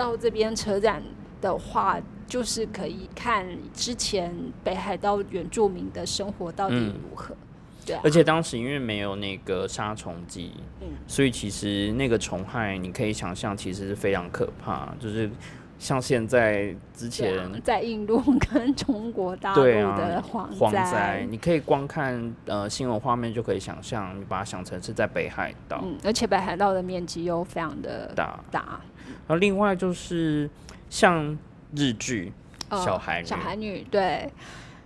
[0.00, 1.02] 到这边车站
[1.42, 4.34] 的话，就是可以看之前
[4.64, 7.36] 北海道原住民的生活到底嗯如何。
[7.84, 14.88] 对啊，而且当时因为没有那个杀虫剂，嗯所以其实那个虫害你可以想象，其实是非常可怕。
[14.98, 15.30] 就是
[15.78, 28.38] 像现在之前，在印度跟中国大陆的蝗蝗灾灾，，你可以光看呃新闻画面就可以想象，你把它想成是在北海道嗯，而且北海道的面积又非常的大。
[28.50, 28.89] 大，然
[29.30, 30.48] 后另外就是
[30.88, 31.38] 像
[31.74, 32.32] 日剧
[32.68, 33.26] 呃小孩女。
[33.26, 34.30] 小孩女对。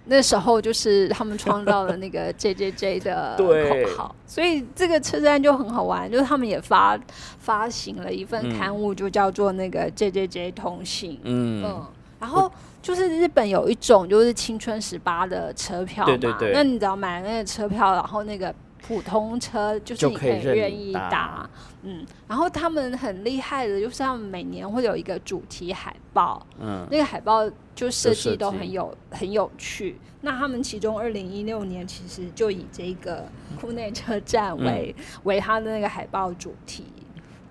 [0.06, 3.86] 那时候就是他们创造了那个 J J J 的对。
[3.86, 6.94] 口号，所以这个车站就很好玩，就是他们也发
[7.38, 11.86] 发行了一份嗯刊物，就叫做那个 J J J 通信，嗯，嗯，
[12.20, 12.52] 然后
[12.82, 16.52] 就是日本有一种就是青春十八的车票嘛，对对对。
[16.52, 18.54] 那你只要买了那个车票，然后那个
[18.86, 21.08] 普通车就是你可以愿意搭。
[21.08, 21.50] 搭，
[21.84, 26.86] 嗯，然后他们很厉害的，就是他们每年会有一个主题海报，嗯。
[26.90, 29.96] 那个海报就设计都很有很有趣。
[30.20, 33.26] 那他们其中二零一六年其实就以这个
[33.58, 36.84] 库内车站为、为他的那个海报主题，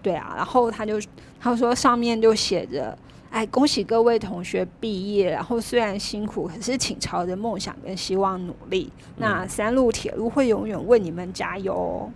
[0.03, 1.01] 对啊，然后他就
[1.39, 2.95] 他说上面就写着。
[3.33, 5.31] 哎，恭喜各位同学毕业！
[5.31, 8.91] 然后虽然辛苦，可是请朝着梦想跟希望努力。
[9.17, 12.13] 那三路铁路会永远为你们加油哦。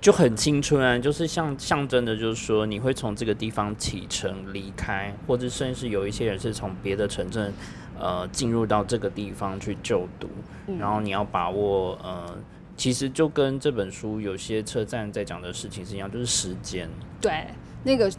[0.00, 7.52] 就很青春啊，就是像象征的，就是说你会从这个地方启程离开，或者甚至有一些人是从别的城镇，
[8.00, 10.26] 呃，进入到这个地方去就读，
[10.68, 12.34] 嗯然后你要把握，呃，
[12.78, 16.88] 其实就跟这本书有些车站在讲的事情是一样，就是时间，
[17.20, 17.44] 对，
[17.84, 18.10] 那个，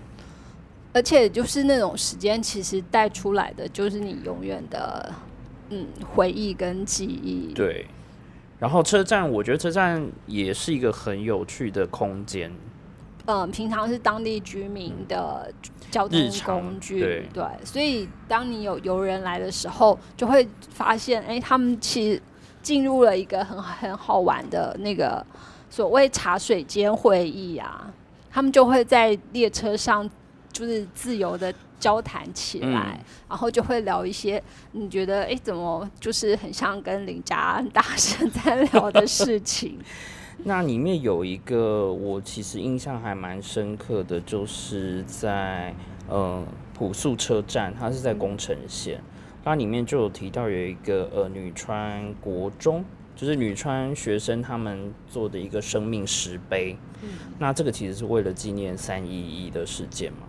[0.93, 5.13] 而且就是那种时间，其实带出来的就是你永远的
[5.69, 7.53] 嗯回忆跟记忆。
[7.53, 7.86] 对。
[8.60, 12.49] 然后车站，我觉得车站也是一个很有趣的空间，
[13.25, 15.51] 嗯，平常是当地居民的
[15.91, 22.21] 交通工具，对所以当你有游人来的时候，就会发现，哎、他们其实
[22.62, 25.25] 进入了一个很很好玩的那个
[25.69, 27.91] 所谓茶水间会议啊，
[28.32, 30.10] 他们就会在列车上
[30.54, 39.78] 就是自由的交谈起来，嗯然后就会聊一些你觉得哎、怎么就是很像跟林家安大神在聊的事情，
[40.46, 45.76] 那里面有一个我其实印象还蛮深刻的，就是在
[46.08, 49.02] 呃朴素车站，它是在宫城县，
[49.44, 52.86] 它里面就有提到有一个呃女川国中，
[53.16, 56.78] 就是女川学生他们做的一个生命石碑。
[57.02, 59.12] 嗯那这个其实是为了纪念三一
[59.46, 60.20] 一的事件嘛？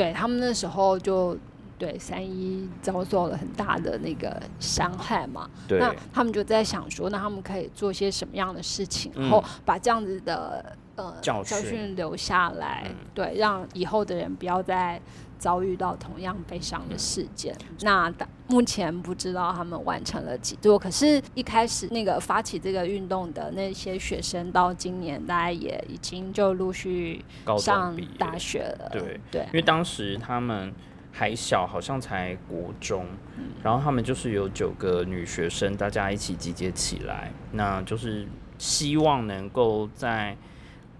[0.00, 1.36] 对他们那时候就
[1.78, 12.94] 对三一遭受了很大的那个伤害嘛，对，那他们就在想说，那他们可以做些什么样的事情，嗯然后把这样子的呃教训训留下来，嗯。
[13.14, 15.00] 对，让以后的人不要再
[15.40, 17.52] 遭遇到同样悲伤的事件。
[17.70, 18.12] 嗯那
[18.46, 27.24] 目前不知道他们完成了几座，可是一开始那个发起这个运动的那些学生，到今年大概也已经就陆续
[27.58, 30.74] 上，大学了，对对因为当时他们
[31.12, 33.06] 还小，好像才国中，
[33.62, 38.26] 然后他们就是有九个女学生，大家一起集结起来，那就是
[38.58, 40.36] 希望能够在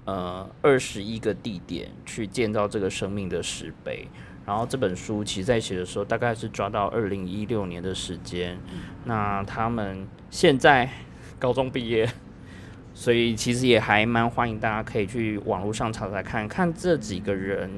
[0.05, 4.07] 呃二十一个地点去建造这个生命的石碑。
[4.51, 8.59] 然后这本书其实在写的时候，大概是抓到二零一六年的时间。
[9.05, 10.91] 那他们现在
[11.39, 12.11] 高中毕业，
[12.93, 17.71] 所以其实也还蛮欢迎大家可以去网络上查查看看这几个人，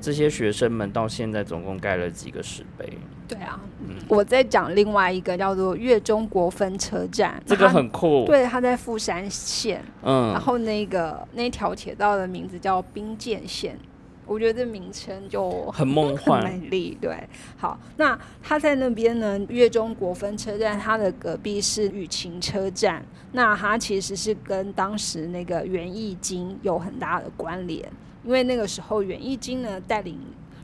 [0.00, 2.88] 这些学生们到现在总共盖了几个石碑。
[3.28, 3.94] 对啊，嗯。
[4.08, 10.32] 我在讲另外一个叫做月中国分车站，这个很酷，对，它在富山县，嗯。
[10.32, 13.78] 然嗯，后那个那条铁道的名字叫冰见线，
[14.26, 16.96] 我觉得这名称就很梦很幻，美丽。
[17.00, 27.88] 对，好，那他在那边呢，越中国分车站，它的隔壁是雨晴车站，那它其实是跟当时那个袁义经有很大的关联，
[28.24, 30.18] 因为那个时候袁义经呢带领。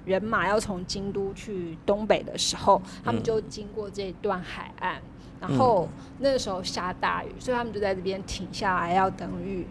[0.07, 4.97] 人马要从京都去东北的时候，他们嗯就经过这段海岸，
[5.39, 5.87] 然后
[6.19, 9.67] 那个时候下大雨，所以他们就在这边停下来，要等雨，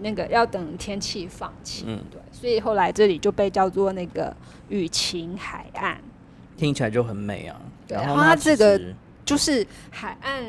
[0.00, 1.86] 那个要等天气放晴。
[1.88, 4.34] 嗯对，所以后来这里就被叫做那个
[4.68, 5.98] 雨晴海岸，
[6.56, 7.60] 听起来就很美啊。
[7.86, 8.80] 对然后它它这个
[9.24, 10.44] 就是海岸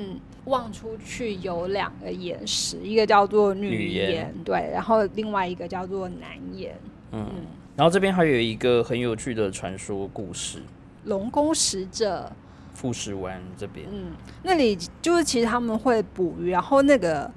[0.45, 6.75] 望出去有两个岩石，一个叫做女女岩岩，对，然后另外一个叫做南岩。
[7.11, 7.27] 嗯，
[7.75, 10.61] 然后这边还有一个很有趣的传说故事，
[11.05, 12.31] 龙宫使者，
[12.73, 14.11] 富士湾这边，嗯，
[14.43, 17.31] 那里就是其实他们会捕鱼，然后那个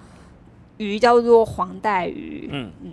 [0.85, 2.73] 鱼叫做黄带鱼，嗯。
[2.83, 2.93] 嗯。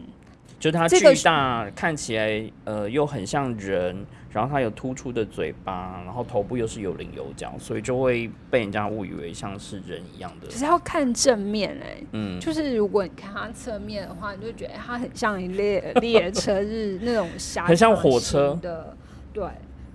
[0.60, 3.96] 就它这个巨大，看起来呃又很像人，
[4.32, 10.46] 然然后它有突出的嘴巴，然后头部又是有棱有角，所以就会被人家误以为像是人一样的。
[10.46, 10.54] 可。
[10.54, 18.56] 是要看正面哎、嗯，就是如果你看它侧面的话，你就觉得它很像一列列车日那种狭 很像火车。
[18.62, 18.96] 的，
[19.34, 19.44] 对。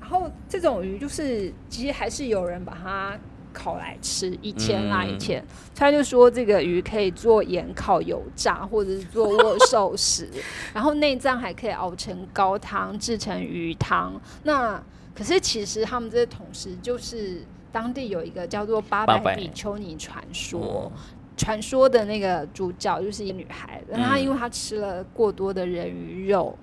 [0.00, 3.16] 然后这种鱼就是其实还是有人把它
[3.52, 10.28] 烤来吃，以前啦、嗯以前他就说这个鱼可以做盐烤、油炸，或者是做握寿司，
[10.74, 14.20] 然后内脏还可以熬成高汤，制成鱼汤。
[14.42, 14.82] 那
[15.14, 20.90] 可是其实他们这些同事就是当地有一个叫做八八百百比丘尼传说。
[20.94, 21.00] 嗯
[21.34, 26.56] 传说的那个主角就是一个女孩，但她嗯因为她吃了过多的人鱼肉，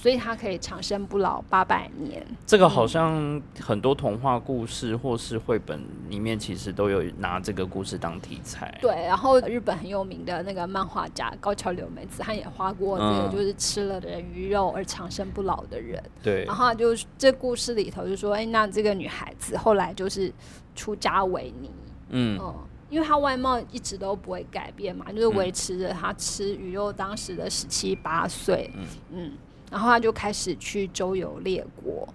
[0.00, 2.24] 所以他可以长生不老八百年。
[2.46, 8.78] 这个好像很多童话故事或是绘本里面，其实都有拿这个故事当题材。
[8.80, 13.32] 对，然后日本很有名的那个漫画家高桥留美子，他也画过这个，嗯。
[13.32, 16.00] 就是吃了人鱼肉而长生不老的人。
[16.22, 16.44] 对。
[16.44, 20.32] 然后她就这故事里头就说，哎，那这个女孩子后来就是
[20.76, 21.70] 出家为尼，
[22.10, 22.38] 嗯。
[22.40, 22.54] 嗯，
[22.88, 28.70] 因为她外貌一直都不会改变嘛，就是维持着她吃鱼肉当时的十七八岁，
[29.12, 29.32] 嗯
[29.70, 32.08] 然后他就开始去周游列国，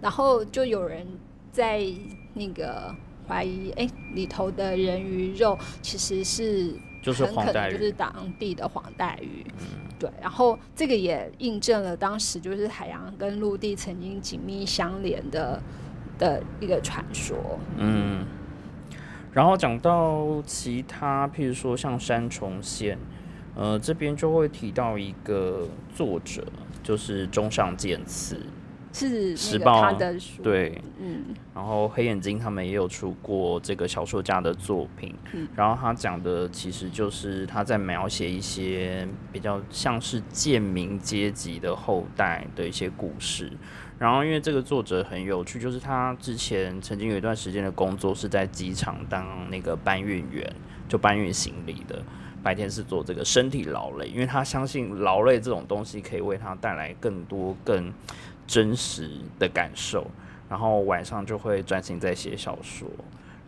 [0.00, 1.06] 然后就有人
[1.52, 1.82] 在
[2.34, 2.94] 那个
[3.26, 7.72] 怀疑，哎，里头的人鱼肉其实是就是很可黄带鱼。
[7.72, 9.44] 能就是当地的黄带鱼，
[9.98, 15.60] 对，然后这个也印证了当时就是海洋跟陆地曾经紧密相连的
[16.18, 17.36] 的一个传说，
[17.76, 18.24] 嗯，
[19.32, 22.98] 然后讲到其他，譬如说像山重县，
[23.56, 26.44] 呃，这边就会提到一个作者，
[26.82, 28.38] 就是中上健次，
[28.92, 43.50] 是时报他的书，，对，嗯然后黑眼睛他们也有出过这个小说家的作品，嗯然后他讲的其实就是他在描写一些比较像是贱民阶级的后代的一些故事。
[43.98, 50.46] 然后因为这个作者很有趣，就是他之前曾经有一段时间的工作是在机场当那个搬运员，
[50.86, 52.02] 就搬运行李的。
[52.46, 57.92] 白天是做这个身体劳累，因为他相信劳累这种东西可以为他带来更多更
[58.46, 60.06] 真实的感受。
[60.48, 62.88] 然后晚上就会专心在写小说，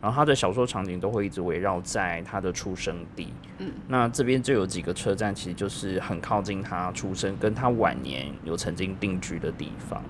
[0.02, 3.32] 然后他的小说场景都会一直围绕在他的出生地。
[3.58, 10.02] 嗯，那这边就有几个车站，其实就是很靠近他出生跟他晚年有曾经定居的地方。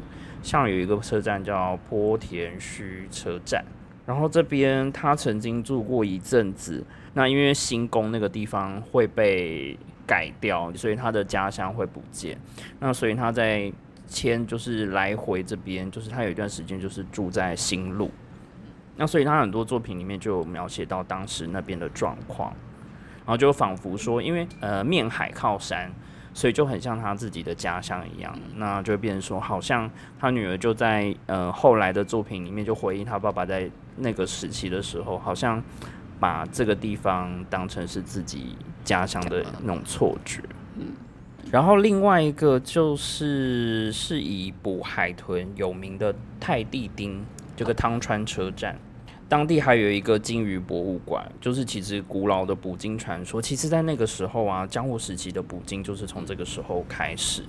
[0.42, 3.62] 像有一个车站叫坡田须车站，
[4.08, 6.82] 然后这边他曾经住过一阵子。
[7.12, 12.38] 那因为新宫那个地方会被改掉，所以他的家乡会不见。
[12.80, 13.70] 那所以他在
[14.06, 18.10] 迁就是来回这边，就是他有一段时间就是住在新路，
[18.96, 22.50] 那所以他很多作品里面就有描写到当时那边的状况，
[23.18, 25.90] 然后就仿佛说，因为呃面海靠山，
[26.38, 35.60] 所以就很像他自己的家乡一样，那就变成说，好像他女儿就在呃后来的作品里面就回忆他爸爸在那个时期的时候，好像
[36.20, 40.40] 把这个地方当成是自己家乡的那种错觉。
[40.76, 40.92] 嗯
[41.50, 47.24] 然后另外一个就是是以捕海豚有名的泰地町
[47.56, 48.78] 这个汤川车站，
[49.28, 57.42] 当地还有一个鲸鱼博物馆，就是其实古老的捕鲸传说，其实在那个时候啊，江户时期的捕鲸就是从这个时候开始。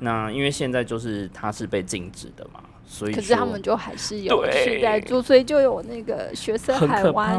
[0.00, 7.36] 那因为现在就是它是被禁止的嘛，所以可是他们就还是有对去在做，所以就有那个《血色海湾》。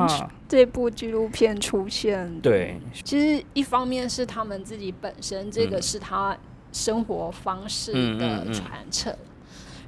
[0.47, 2.30] 这部纪录片出现。
[2.41, 6.38] 对，其实一方面是他们自己本身，这个嗯是他
[6.73, 9.15] 生活方式嗯的嗯嗯传承。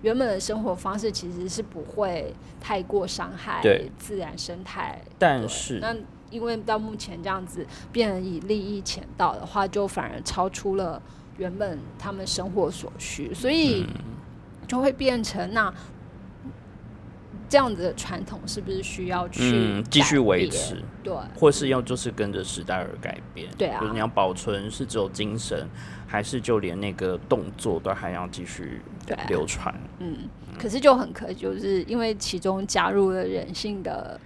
[0.01, 3.61] 原本的生活方式其实是不会太过伤害
[3.97, 5.79] 自然生态，但是。
[5.79, 5.95] 那
[6.29, 11.01] 因为到目前这样子变成以利益潜到的话，就反而超出了
[11.37, 14.11] 原本他们生活所需，所以嗯。
[14.67, 15.73] 就会变成那
[17.51, 20.81] 这样子的传统是不是需要去嗯继续维持？
[21.03, 23.49] 对，或是要就是跟着时代而改变。
[23.57, 25.67] 对啊就是你要保存是只有精神，
[26.07, 28.81] 还是就连那个动作都还要继续
[29.27, 29.75] 流传？
[29.99, 34.17] 嗯，可是就很可惜，就是因为其中加入了人性的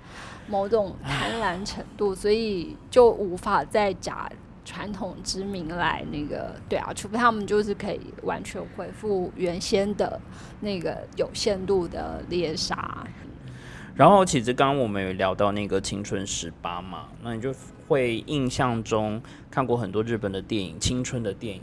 [0.46, 4.30] 某种贪婪程度，所以就无法再假
[4.66, 10.20] 传统之名来那个对啊，除非他们就是可以完全恢复原先的
[10.60, 13.06] 那个有限度的猎杀。
[13.94, 17.54] 然后其实刚刚我们有聊到那个青春十八嘛，那你就
[17.88, 21.62] 会印象中看过很多日本的电影，青春的电影，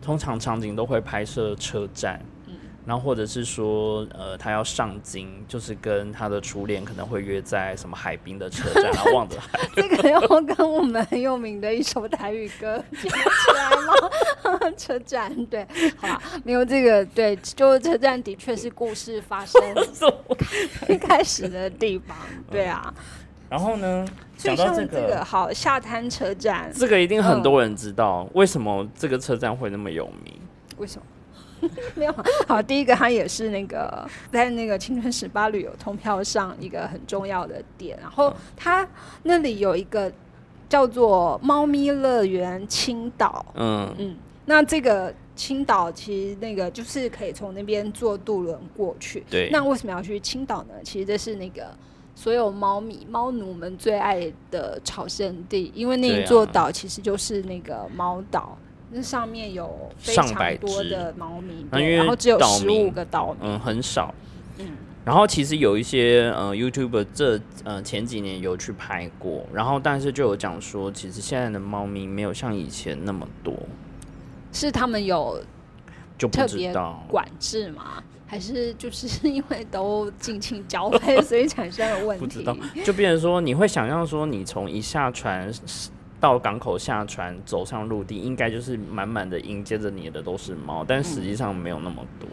[0.00, 2.24] 通常场景都会拍摄车站。
[2.84, 9.58] 然后或者是说，呃，他要上京，就是跟他的初恋可能会约在什么海滨的车站，然后望着海。
[9.74, 13.08] 这个要跟我们很有名的一首台语歌连起
[13.54, 14.72] 来吗？
[14.76, 15.66] 车站对，
[15.96, 19.60] 好吧，没有这个对，就是车站的确是故事发生
[20.88, 22.16] 一开始的地方，
[22.50, 22.92] 对啊。
[23.48, 24.04] 然后呢，
[24.36, 30.34] 讲到这个好下滩车站，这个一定很多人知道，为什么这个车站会那么有名？
[30.78, 31.04] 为什么？
[31.94, 32.14] 没有
[32.46, 38.86] 好，第一个它也是那个在那个青春十八旅游通票上一个很重要的点，然后它
[39.22, 40.12] 那里有一个
[40.68, 43.94] 叫做猫咪乐园青岛，嗯。
[43.98, 50.74] 嗯，那这个青岛其实那个就是可以从那边坐渡轮过去，对，那为什么要去青岛呢？
[50.82, 51.68] 其实这是那个
[52.14, 58.58] 所有猫咪猫奴们最爱的朝圣地，因为那一座岛其实就是那个猫岛。
[58.94, 60.26] 那上面有非常
[60.60, 64.14] 多的猫咪，然后只有十五个岛民，嗯，很少。
[64.58, 64.66] 嗯，
[65.02, 73.54] 然后其实有一些呃，YouTube 这呃前几年有去拍过，然后但是就有讲说，其实现在的猫咪没有像以前那么多，
[74.52, 75.42] 是他们有
[76.18, 78.02] 就不知道管制吗？
[78.26, 82.24] 还是就是 因为都尽情交配，所以产生了 问题？
[82.26, 85.50] 不知道，就变成说你会想象说，你从一下船。
[86.22, 92.28] 到港口下船，走上陆地，应该就是满满的迎接着你的都是猫，但实际上没有那么多。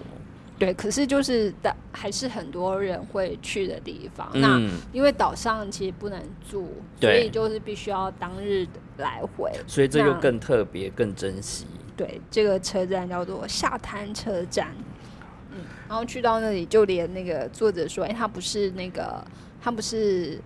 [0.59, 4.29] 对，可是就是的，还是很多人会去的地方。
[4.35, 4.61] 那
[4.93, 6.71] 因为岛上其实不能住，
[7.01, 8.67] 所以就是必须要当日
[8.97, 11.65] 来回，所以这就更特别、更珍惜。
[11.97, 14.67] 对，这个车站叫做下滩车站。
[15.49, 19.25] 嗯，然后去到那里，就连那个作者说：“哎，他不是那个，
[19.59, 20.39] 他不是。”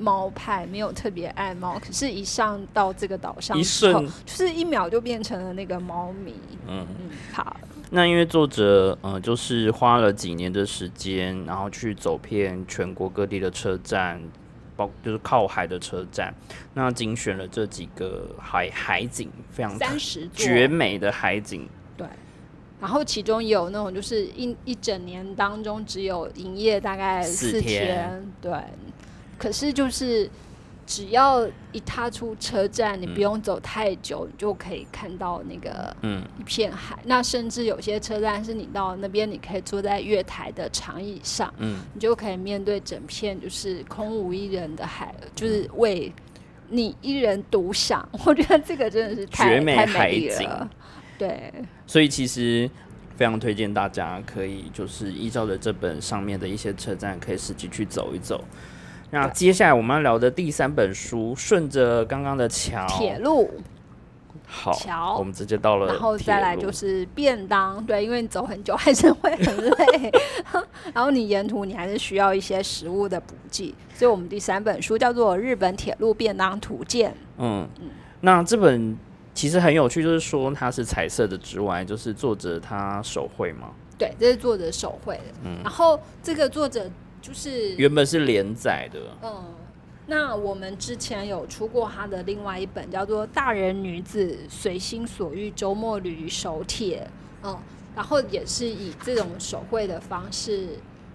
[0.00, 3.92] 猫派没有特别爱猫，可是，一上到这个岛上，一瞬
[4.24, 6.34] 就是一秒就变成了那个猫迷。
[6.66, 7.54] 嗯嗯，好。
[7.90, 14.18] 那因为作者，呃，就是花了几年的时间，然后去走遍全国各地的车站，
[14.74, 16.32] 包就是靠海的车站，
[16.72, 21.68] 那精选了这几个海海景，非常三十绝美的海景。
[21.96, 22.06] 对。
[22.80, 28.52] 然后其中也有那种，就是一一整年当中只有营业大概四天，对。
[29.40, 30.28] 可是就是，
[30.86, 36.98] 只要一踏出车站，你不用走太久，你就可以看到那个嗯一片海。
[37.06, 46.12] 那甚至有些车站是你到那边，你可以坐在月台的长椅上，嗯，你就可以面对整片就是空无一人的海，就是为
[46.68, 48.06] 你一人独享。
[48.26, 50.68] 我觉得这个真的是太美美景了。
[51.16, 51.50] 对，
[51.86, 52.70] 所以其实
[53.16, 58.44] 非常推荐大家可以就是依照着这本上面的一些车站，可以实际去走一走。
[59.12, 62.86] 那接下来我们要聊的第三本书，顺着刚刚的桥。
[62.86, 63.50] 铁路，
[64.46, 70.12] 好桥，我们直接到了，然后再来就是便当，对，因为你走很久还是会很累，
[70.94, 77.10] 然后你沿途你还是需要一些食物的补给，所以我们第三本书叫做《日本铁路便当图鉴》。
[77.38, 77.88] 嗯嗯，
[78.20, 78.96] 那这本
[79.34, 83.70] 其实很有趣，就是说它是彩色的之外，就是作者他手绘吗？
[83.98, 85.24] 对，这是作者手绘的。
[85.44, 86.88] 嗯，然后这个作者。
[87.20, 89.44] 就是原本是连载的，嗯，
[90.06, 97.06] 那我们之前有出过他的另外一本叫做《大人女子随心所欲周末旅手帖》，
[97.46, 97.58] 嗯，
[97.94, 100.70] 然后也是以这种手绘的方式，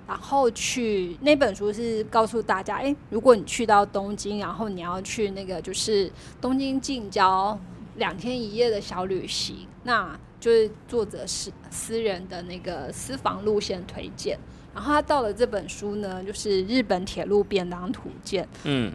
[0.07, 7.59] 然后去那本书是告诉大家，哎，如果你去到东京，然后你要去那个就是东京近郊
[7.95, 14.37] 两天一夜的小旅行，那就是作者是私人的那个私房路线推荐。
[14.75, 18.43] 然后他到了这本书呢，就是《日本铁路便当图鉴》。
[18.65, 18.91] 嗯，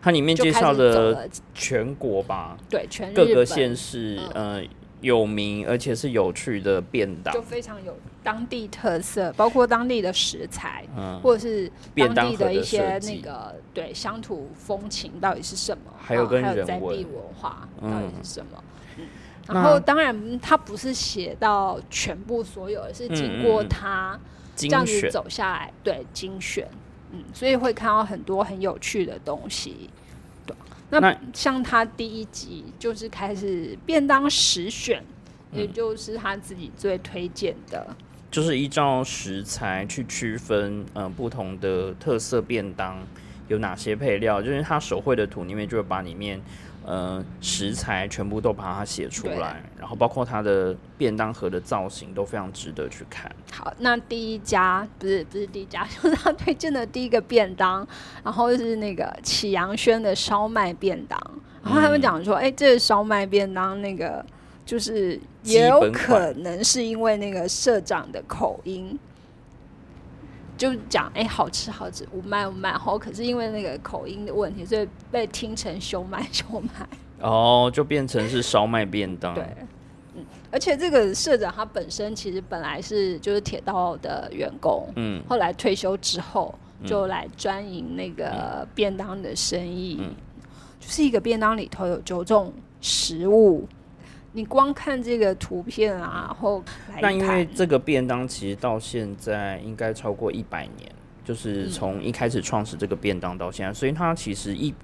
[0.00, 4.62] 它里面介绍了全国吧，对，全各个县市呃
[5.02, 18.64] 有名而且是有趣的便当，就非常有当地特色，包括当地的食材，嗯，或者是当地的一些那个对乡土风情到底是什么，还有跟人在地文化到底是什么。
[18.96, 19.04] 嗯，
[19.46, 24.18] 然后当然他不是写到全部所有，而是经过他。
[24.66, 26.68] 这样子走下来，对精选，
[27.12, 29.88] 嗯，所以会看到很多很有趣的东西。
[30.44, 30.56] 对，
[30.90, 35.02] 那像他第一集就是开始便当十选，
[35.52, 37.86] 也就是他自己最推荐的，
[38.30, 42.98] 就是依照食材去区分，嗯，不同的特色便当
[43.46, 46.40] 有哪些配料，就是他手绘的图里面就会把里面。
[46.88, 53.30] 呃，食材全部都把它写出来，然后包括它的便当盒的造型都非常值得去看。
[53.52, 57.86] 好，那第一家不是不是第一家，就是他推荐的第一个便当，
[58.24, 61.20] 然后是那个启阳轩的烧麦便当。
[61.62, 64.24] 然后他们讲说，哎，这个烧麦便当那个
[64.64, 68.98] 就是也有可能是因为那个社长的口音，
[70.58, 76.86] 就讲哎、好吃好吃，五麦五麦好，可是因为那个口音的问题，所以被听成熊麦熊麦。
[77.20, 79.32] 哦，就变成是烧麦便当。
[79.34, 79.44] 对，
[80.16, 86.52] 嗯，而且这个社长他本身其实本来是就是铁道的员工，嗯后来退休之后
[86.84, 90.12] 就来专营那个便当的生意，嗯
[90.80, 93.66] 就是一个便当里头有九种食物。
[94.32, 96.62] 你光看这个图片啊，然后
[97.00, 100.90] 那因为这个便当其实到现在应该超过一百年，
[101.24, 104.74] 就是嗯从一开始创始这个便当到现在，所以它其实一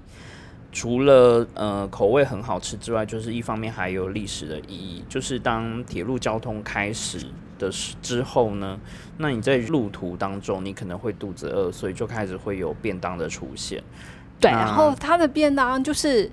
[0.71, 7.25] 除了呃口味很好吃之外，就是一方面还有历史的意义，就是当铁路交通开始
[7.57, 8.77] 的时之后呢，
[9.17, 13.81] 那你在路途当中你可能会肚子饿，所以就开始会有便当的出现。
[14.37, 16.29] 对，然后它的便当就是，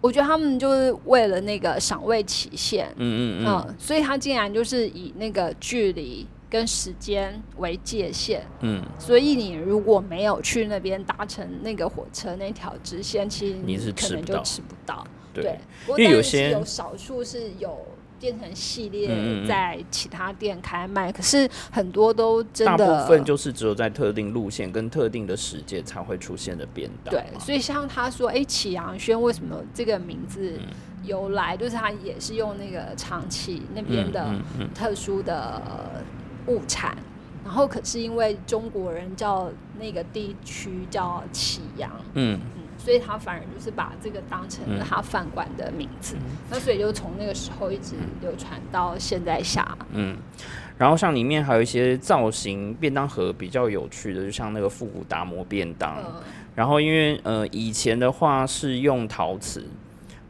[0.00, 3.64] 我觉得他们就是为了那个赏味期限，嗯嗯嗯。
[3.66, 15.04] 嗯，所以他竟然就是以那个距离跟时间为界限，嗯，所以你如果没有去那边搭乘那个火车那条支线，其实你是可能就吃不到。
[15.34, 17.76] 对，不过因为有些有少数是有
[18.20, 30.68] 变成系列嗯在其他店开卖，可是很多都真的大的部分就是只有在特定路线跟特定的时间才会出现的便当对，所以像他说，哎、启阳轩为什么这个名字嗯。
[31.04, 34.28] 由来，就是他也是用那个长崎那边的
[34.74, 35.62] 特殊的
[36.48, 36.98] 物产，
[37.44, 39.48] 然后可是因为中国人叫
[39.78, 42.40] 那个地区叫启阳，嗯。
[42.56, 46.14] 嗯，所以他反而就是把这个当成了他饭馆的名字，
[46.48, 49.76] 那所以就从那个时候一直流传到现在下。
[49.90, 50.16] 嗯，
[50.78, 55.96] 然后像里面还有一些造型便当盒比较有趣的，就像那个复古达摩便当。
[55.98, 56.22] 嗯，
[56.54, 59.66] 然后因为呃以前的话是用陶瓷。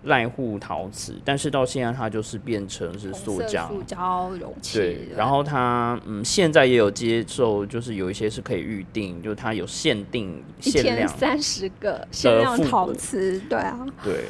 [0.06, 14.24] 濑户陶瓷，但是到现在它就是变成是塑胶，塑胶容器，对，然后它嗯现在也有接受，就是有一些是可以预定，就是它有限定一天限量，三十个限量陶瓷，对啊，对，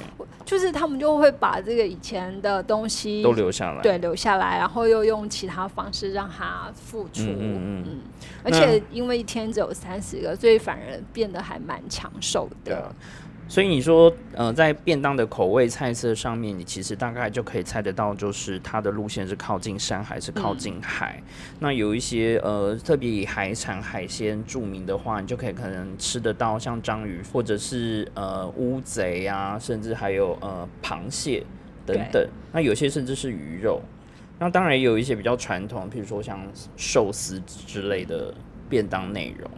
[0.45, 3.83] 就是他们就会把这个以前的东西都留下来。
[3.83, 7.99] 对留下来，然后又用其他方式让它复出，嗯嗯嗯。
[8.43, 12.57] 而且因为一天只有三十个，所以反而变得还蛮抢手的。
[12.65, 12.93] 对啊。
[13.49, 21.23] 所以你说，呃，在便当的口味菜色上面，你其实大概就可以猜得到，就是它的路线是靠近山还是靠近海。
[21.61, 31.45] 那有一些呃，特别以海产海鲜著名的话，你就可以可能吃得到像章鱼，或者是呃乌贼啊，甚至还有呃螃蟹
[31.87, 32.29] 等等。
[32.53, 33.81] 那有些甚至是鱼肉。
[34.39, 36.39] 那当然也有一些比较传统，譬如说像
[36.77, 38.35] 寿司之类的
[38.69, 39.49] 便当内容。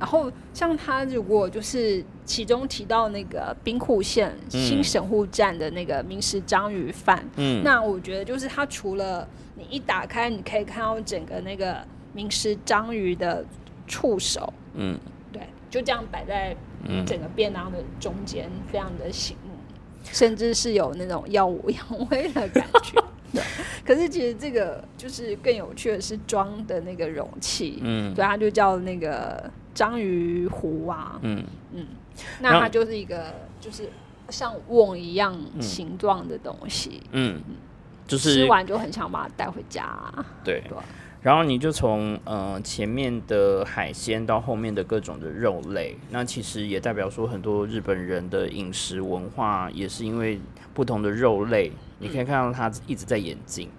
[0.00, 13.44] 然后像他如果就是其中提到那个兵库县新神户站的那个名食章鱼饭，嗯，那我觉得就是它除了你一打开，你可以看到整个那个名食章鱼的
[13.86, 14.98] 触手，嗯。
[15.30, 17.04] 对，就这样摆在嗯。
[17.04, 19.52] 整个便当的中间，非常的醒目，
[20.02, 22.98] 甚至是有那种耀武扬威的感觉。
[23.32, 23.42] 对，
[23.84, 28.14] 可是其实这个就是更有趣的是装的那个容器，嗯。
[28.14, 31.44] 对，它就叫那个章鱼湖啊，嗯。
[31.72, 31.86] 嗯
[32.40, 33.88] 那它就是一个就是
[34.28, 37.40] 像瓮一样形状的东西，嗯，
[38.06, 39.96] 就是吃完就很想把它带回家、
[40.44, 40.62] 对。
[40.68, 40.84] 对啊，
[41.22, 50.38] 然后你就从呃前面的海鲜到后面的各种的肉类，那其实也代表说很多日本人的饮食文化也是因为
[50.74, 53.70] 不同的肉类，你可以看到它一直在演进，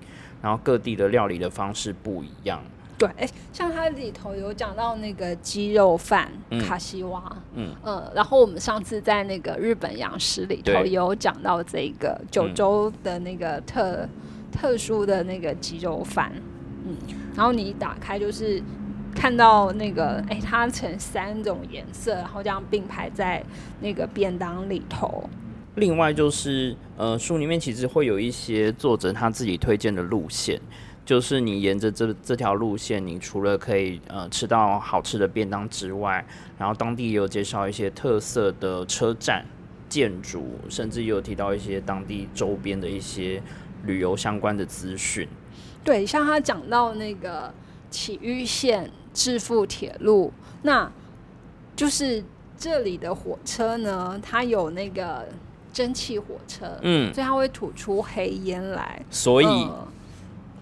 [0.42, 2.64] 然后各地的料理的方式不一样。
[3.02, 14.08] 对，哎、像它里头有讲到那个鸡肉饭、嗯卡西瓦，嗯呃，然后我们上次在那个日本洋食里头有讲到这个九州的那个特、
[14.52, 16.32] 特殊的那个鸡肉饭，
[16.86, 16.96] 嗯，
[17.36, 18.62] 然后你一打开就是
[19.16, 23.44] 看到那个，哎、它呈三种颜色，然后这样并排在
[23.80, 25.28] 那个便当里头，
[25.76, 30.62] 另外就是呃书里面其实会有一些作者他自己推荐的路线。
[31.04, 36.26] 就是你沿着这这条路线，你除了可以呃吃到好吃的便当之外，
[36.58, 39.46] 然后当地也有介绍一些特色的车站、
[39.90, 43.42] 建筑，甚至也有提到一些当地周边的一些
[43.86, 45.28] 旅游相关的资讯。
[45.84, 47.52] 对，像他讲到那个
[47.90, 50.32] 埼玉县致富铁路，
[50.62, 50.90] 那
[51.76, 52.24] 就是
[52.56, 55.28] 这里的火车呢，它有那个
[55.74, 59.88] 蒸汽火车，嗯，所以它会吐出黑烟来，所以、嗯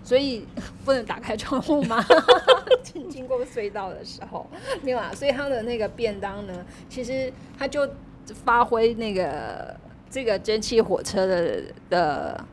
[0.10, 0.44] 所以
[0.84, 2.04] 不能打开窗户吗？
[2.82, 4.50] 经经过隧道的时候，
[4.82, 5.12] 没有啊。
[5.14, 7.88] 所以它的那个便当呢，其实它就
[8.44, 9.78] 发挥那个
[10.10, 12.44] 这个蒸汽火车的的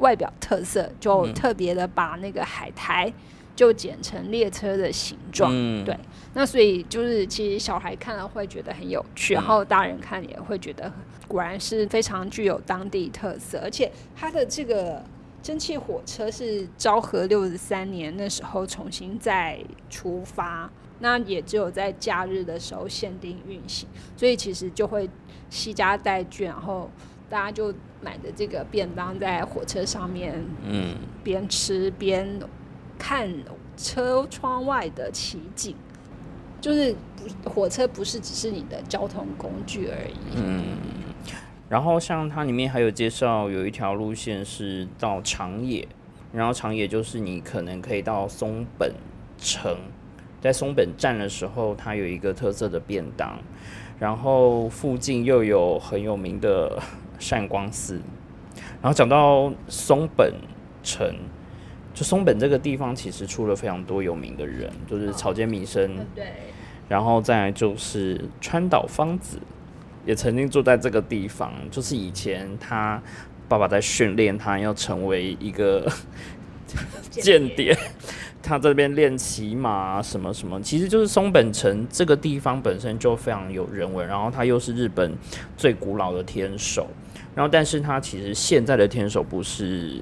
[0.00, 3.10] 外表特色，就特别的把那个海苔
[3.56, 5.50] 就剪成列车的形状。
[5.54, 5.98] 嗯，对，
[6.34, 10.92] 那所以就是其实小孩看了会觉得很有趣，然后大人看也会觉得
[11.26, 15.02] 果然是非常具有当地特色，而且它的这个
[15.42, 19.58] 蒸汽火车是昭和六十三年那时候重新再
[19.88, 25.08] 出发，那也只有在假日的时候限定运行，所以其实就会
[25.48, 26.90] 惜家带眷，然后
[27.30, 27.72] 大家就
[28.02, 32.40] 买的这个便当在火车上面嗯，边吃边
[32.98, 33.32] 看
[33.76, 35.74] 车窗外的奇景，
[36.60, 36.94] 就是
[37.42, 40.36] 不火车不是只是你的交通工具而已。
[41.68, 45.86] 然后像它里面还有介绍，有一条路线是到长野，
[46.32, 48.92] 然后长野就是你可能可以到松本
[49.36, 49.76] 城，
[50.40, 53.38] 在松本站的时候，它有一个特色的便当，
[53.98, 56.78] 然后附近又有很有名的
[57.18, 58.00] 善光寺。
[58.80, 60.32] 然后讲到松本
[60.82, 61.14] 城，
[61.92, 66.32] 就松本这个地方其实出了非常多有名的人，就是草间弥生，对，
[66.88, 69.38] 然后再就是川岛芳子，
[70.08, 71.52] 也曾经住在这个地方。
[71.70, 73.00] 就是以前他
[73.46, 75.86] 爸爸在训练他要成为一个
[77.12, 77.76] 间谍，
[78.42, 85.14] 他这边练骑马啊什么什么，其实就是松本城这个地方本身就非常有人文，然后它又是日本
[85.58, 86.88] 最古老的天守，
[87.34, 90.00] 然后但是它其实现在的天守不是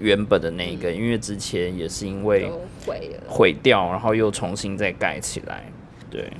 [0.00, 2.50] 原本的那一个，因为之前也是因为
[2.84, 3.16] 毁。
[3.26, 5.70] 毁掉，然后又重新再盖起来。
[6.08, 6.32] 对，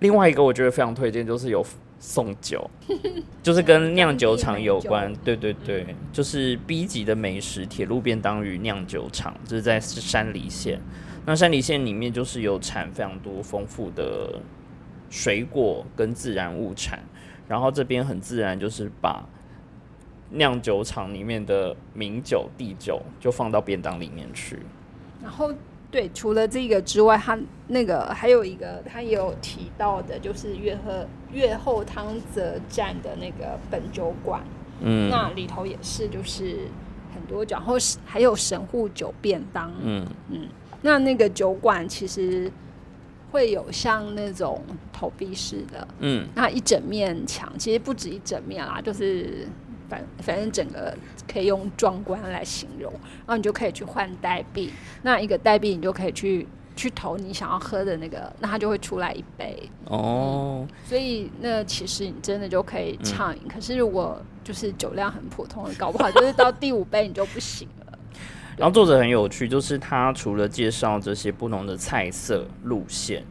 [0.00, 1.64] 另外一个我觉得非常推荐，就是有
[2.06, 2.70] 送酒，
[3.42, 5.10] 就是跟酿酒厂有关。
[5.24, 10.78] 对对对，就是 B 级的美食铁路便当与酿酒厂，就是在山梨县。
[11.24, 14.38] 那山梨县里面就是有产非常多丰富的
[15.08, 17.02] 水果跟自然物产，
[17.48, 19.26] 然后这边很自然就是把
[20.30, 24.58] 酿酒厂里面的名酒、地酒就放到便当里面去。
[25.22, 25.50] 然后
[25.90, 27.38] 对，除了这个之外，他
[27.68, 34.42] 那个还有一个他也有提到的，就是月后月后汤泽站的那个本酒馆，
[34.80, 35.10] 嗯。
[35.10, 36.60] 那里头也是就是
[37.12, 40.06] 很多酒，然后是还有神户酒便当，嗯。
[40.30, 40.48] 嗯。
[40.80, 42.50] 那那个酒馆其实
[43.30, 44.62] 会有像那种
[44.92, 46.26] 投币式的，嗯。
[46.34, 49.46] 那一整面墙，其实不止一整面啦，就是
[49.88, 50.96] 反反正整个
[51.30, 54.72] 可以用壮观来形容，然后你就可以去换代币，
[55.02, 56.46] 那一个代币你就可以去
[56.76, 63.42] 去投你想要喝的那个，那它就会出来一杯，哦，所以那其实你真的就可以畅饮。
[63.48, 67.98] 可是如果就是酒量很普通的，搞不好就是到第五杯你就不行了。
[68.56, 73.24] 然后作者很有趣，就是他除了介绍这些不同的菜色路线，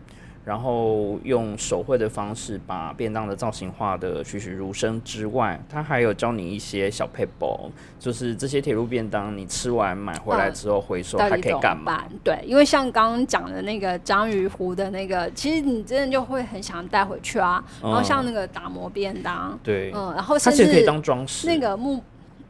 [0.45, 11.85] 然后用手绘的方式把便当的造型画的栩栩如生之外，他还有教你一些小 paper，就是这些铁路便当你吃完买回来之后回收还可以干嘛？
[11.85, 12.11] 办？
[12.23, 17.63] 对，因为像刚刚讲的那个章鱼湖的那个，其实你真的就会很想带回去啊。
[17.81, 21.47] 然后像那个打磨便当，对，嗯，然后甚它其实可以当装饰。
[21.47, 22.03] 那个木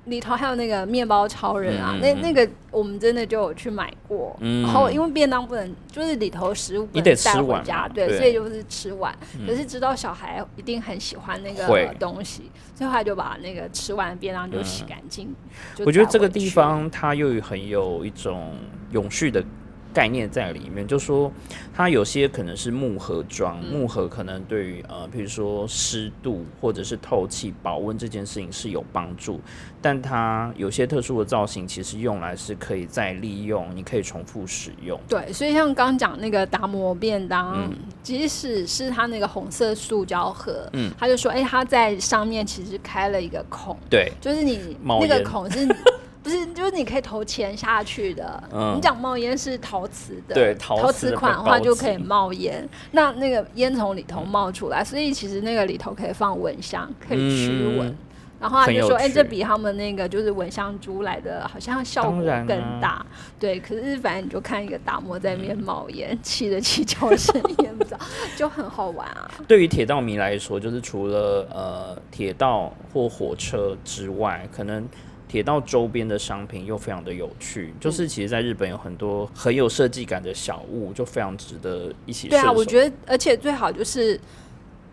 [0.06, 4.36] 里头还有那个面包超人啊，那那个我们真的就有去买过。
[4.41, 9.16] 嗯然后因为便当不能，就是里头食物不能带回家对，所以就是吃完。
[9.47, 15.28] 可是知道小孩一定很喜欢那个东西，所以他就把那个吃完的便当就洗干净。
[15.28, 18.56] 嗯我觉得这个地方它又很有一种
[18.91, 19.43] 永续的
[19.94, 21.32] 概念在里面，就说
[21.74, 23.74] 它有些可能是木盒装，嗯。
[23.74, 29.39] 木盒可能对于呃，比如说湿度或者是透气、保温这件事情是有帮助，
[29.82, 35.00] 但它有些特殊的造型其实用来是可以再利用，你可以重复使用。
[35.08, 37.74] 对，所以像刚讲那个达摩便当，嗯。
[38.02, 40.91] 即使是它那个红色塑胶盒，嗯。
[41.00, 45.66] 他就说，哎、它在上面其实开了一个孔，对，就是你那个孔是
[46.24, 48.44] 不是就是你可以投钱下去的？
[48.54, 57.90] 嗯你讲冒烟是陶瓷的，对陶陶瓷款的话就可以冒烟，那那个烟从里头冒出来，所以其实那个里头可以放蚊香，可以驱蚊。
[57.90, 57.98] 嗯
[58.44, 63.06] 然后他就说：“哎、这比他们那个就是蚊香珠来的，好像效果更大。
[63.40, 68.00] 对，可是反正你就看一个大漠在那边冒烟，气的气叫声也不知道，
[68.36, 69.32] 就很好玩啊。
[69.48, 74.86] 对于铁道迷来说，就是除了呃铁道或火车之外，可能
[75.34, 77.74] 铁道周边的商品又非常的有趣。
[77.80, 84.20] 就是其实，在日本有很多很有设计感的小物，就非常值得一起对啊，我，觉得，而且最好就是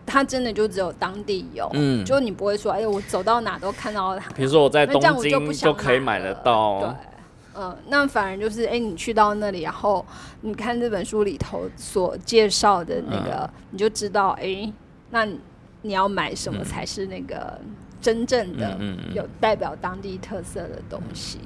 [0.03, 4.31] 它真的就只有当地有，嗯就你不会说，哎、我走到哪都看到它。
[4.31, 10.03] 比如说我在东京想可以买得到对，，嗯，那反而就是，哎、你去到那里，然后
[10.41, 14.73] 你看这本书里头所介绍的那个，嗯你就知道，哎、
[15.11, 15.39] 那你
[15.83, 17.61] 你要买什么才是那个
[18.01, 18.77] 真正的
[19.13, 21.39] 有代表当地特色的东西。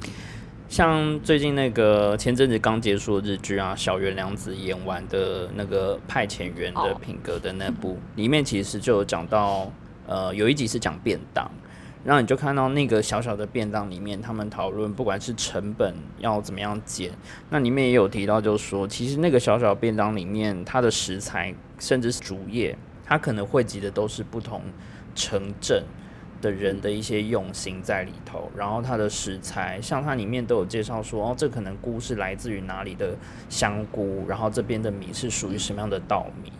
[0.67, 9.71] 像最近那个前阵子刚结束的日剧啊，小原良子演完的那个派遣员的哦品格的那部，里面其实就有讲到，
[10.07, 11.49] 呃，有一集是讲便当，
[12.03, 17.11] 然后你就看到那个小小的便当里面，他们讨论不管是成本要怎么样减，
[17.51, 22.75] 那里面也有提到，就是说，其实那个小小的便当里面，它的食材甚至是主业，
[23.05, 24.63] 它可能汇集的都是不同
[25.13, 25.83] 城镇。
[26.41, 33.15] 的人的一些用心在里头，然后它的食材，像它里面都有介绍说，哦，这可能菇是来自于哪里的
[33.49, 36.51] 香菇，然后这边的米是属于什么样的稻米，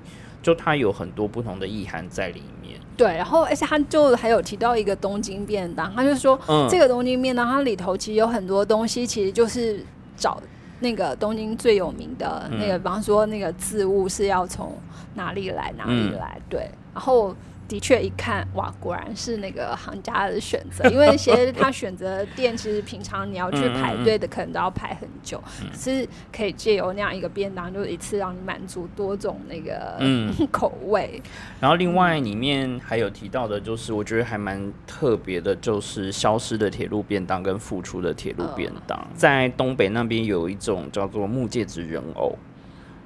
[0.42, 2.80] 就它有很多不同的意涵在里面。
[2.98, 10.42] 对，然后而且他就还有提到一个东京便当，他就说、嗯这个东京便当它里头其实有很多东西，其实就是找
[10.80, 14.74] 那个东京最有名的那个，嗯比方说那个字物是要从
[15.14, 17.36] 哪里来哪里嗯来，对，然后。
[17.68, 25.42] 的确，一看哇，果然是那个行家的选择， 因为那些他选择的店，其实平常你要去排队的，可能都要排很久。
[25.72, 31.22] 可是可以借由那样一个便当，就一次让你满足多种那个、嗯 口味。
[31.60, 42.38] 然后另外里面还有提到的，就是我觉得还蛮特别的，就是消失的铁路便当跟复出的铁路便当，在东北那边有一种叫做木戒指人偶。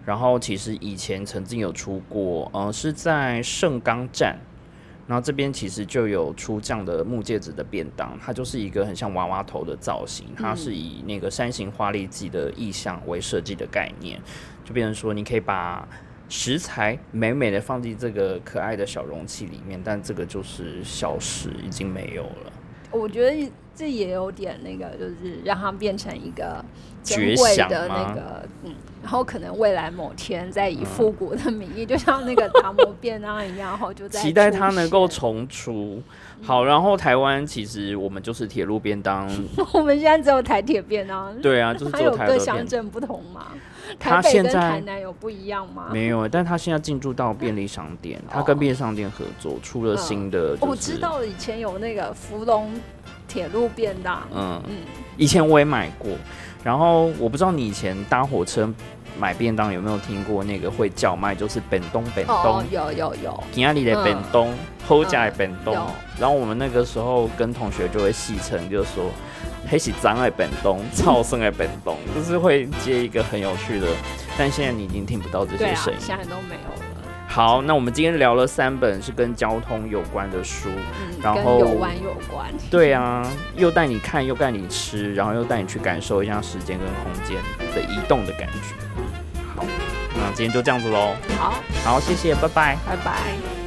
[0.05, 4.39] 然后其实以前曾经有出过，呃，是在盛冈站，
[5.09, 14.21] 然后这边其实就有出这样的木戒指的便当，它就是一个很像娃娃头的造型，它是以那个山形花丽记的意象为设计的概念，
[14.63, 15.89] 就变成说你可以把
[16.29, 22.53] 食材美美的放进这个可爱的小容器里面，但这个就是消失，已经没有了。
[22.91, 26.61] 我觉得这也有点那个，就是让它变成一个
[27.01, 36.03] 珍绝贵的那个，嗯，然后可能未来某天再以复古的名义，就像那个达摩便当一样，然后就在 期待它能够重出。
[36.41, 39.29] 好，然后台湾其实我们就是铁路便当，
[39.73, 43.47] 我们现在只有台铁便当，对啊，就是只有各乡镇不同吗？
[43.97, 45.87] 它台北跟现在台南有不一样吗？
[45.93, 52.69] 没有，但它现在进驻到便利商店，它跟便利商店合作出了新的，就是哦我知道以前有那个福隆
[53.29, 54.61] 铁路便当，嗯。
[54.67, 54.75] 嗯，
[55.15, 56.11] 以前我也买过，
[56.63, 58.69] 然后我不知道你以前搭火车
[59.17, 64.53] 买便当有没有听过那个会叫卖，就是本东本哦东，，有有有，今天里的本东，
[64.87, 65.73] 后家的本东。
[65.73, 65.85] 有，
[66.19, 69.05] 然后我们那个时候跟同学就会戏称，就是说
[69.69, 73.87] 黑喜脏的本东， 超生的本东，就是会接一个很有趣的，
[74.37, 75.99] 但现在你已经听不到这些声，音。
[75.99, 76.88] 现在都没有了，
[77.31, 80.67] 好，那我们今天聊了三本是跟交通有关的书，
[80.99, 83.23] 嗯，然后跟游玩有关，对啊，
[83.55, 87.37] 又带你看，又带你吃，然后又带你去感受一下时间跟空间
[87.75, 89.41] 的移动的感觉。
[89.55, 89.63] 好，
[90.15, 91.15] 那今天就这样子喽。
[91.37, 91.53] 好，
[91.85, 92.75] 好，谢谢，拜拜。
[92.85, 93.58] 拜拜。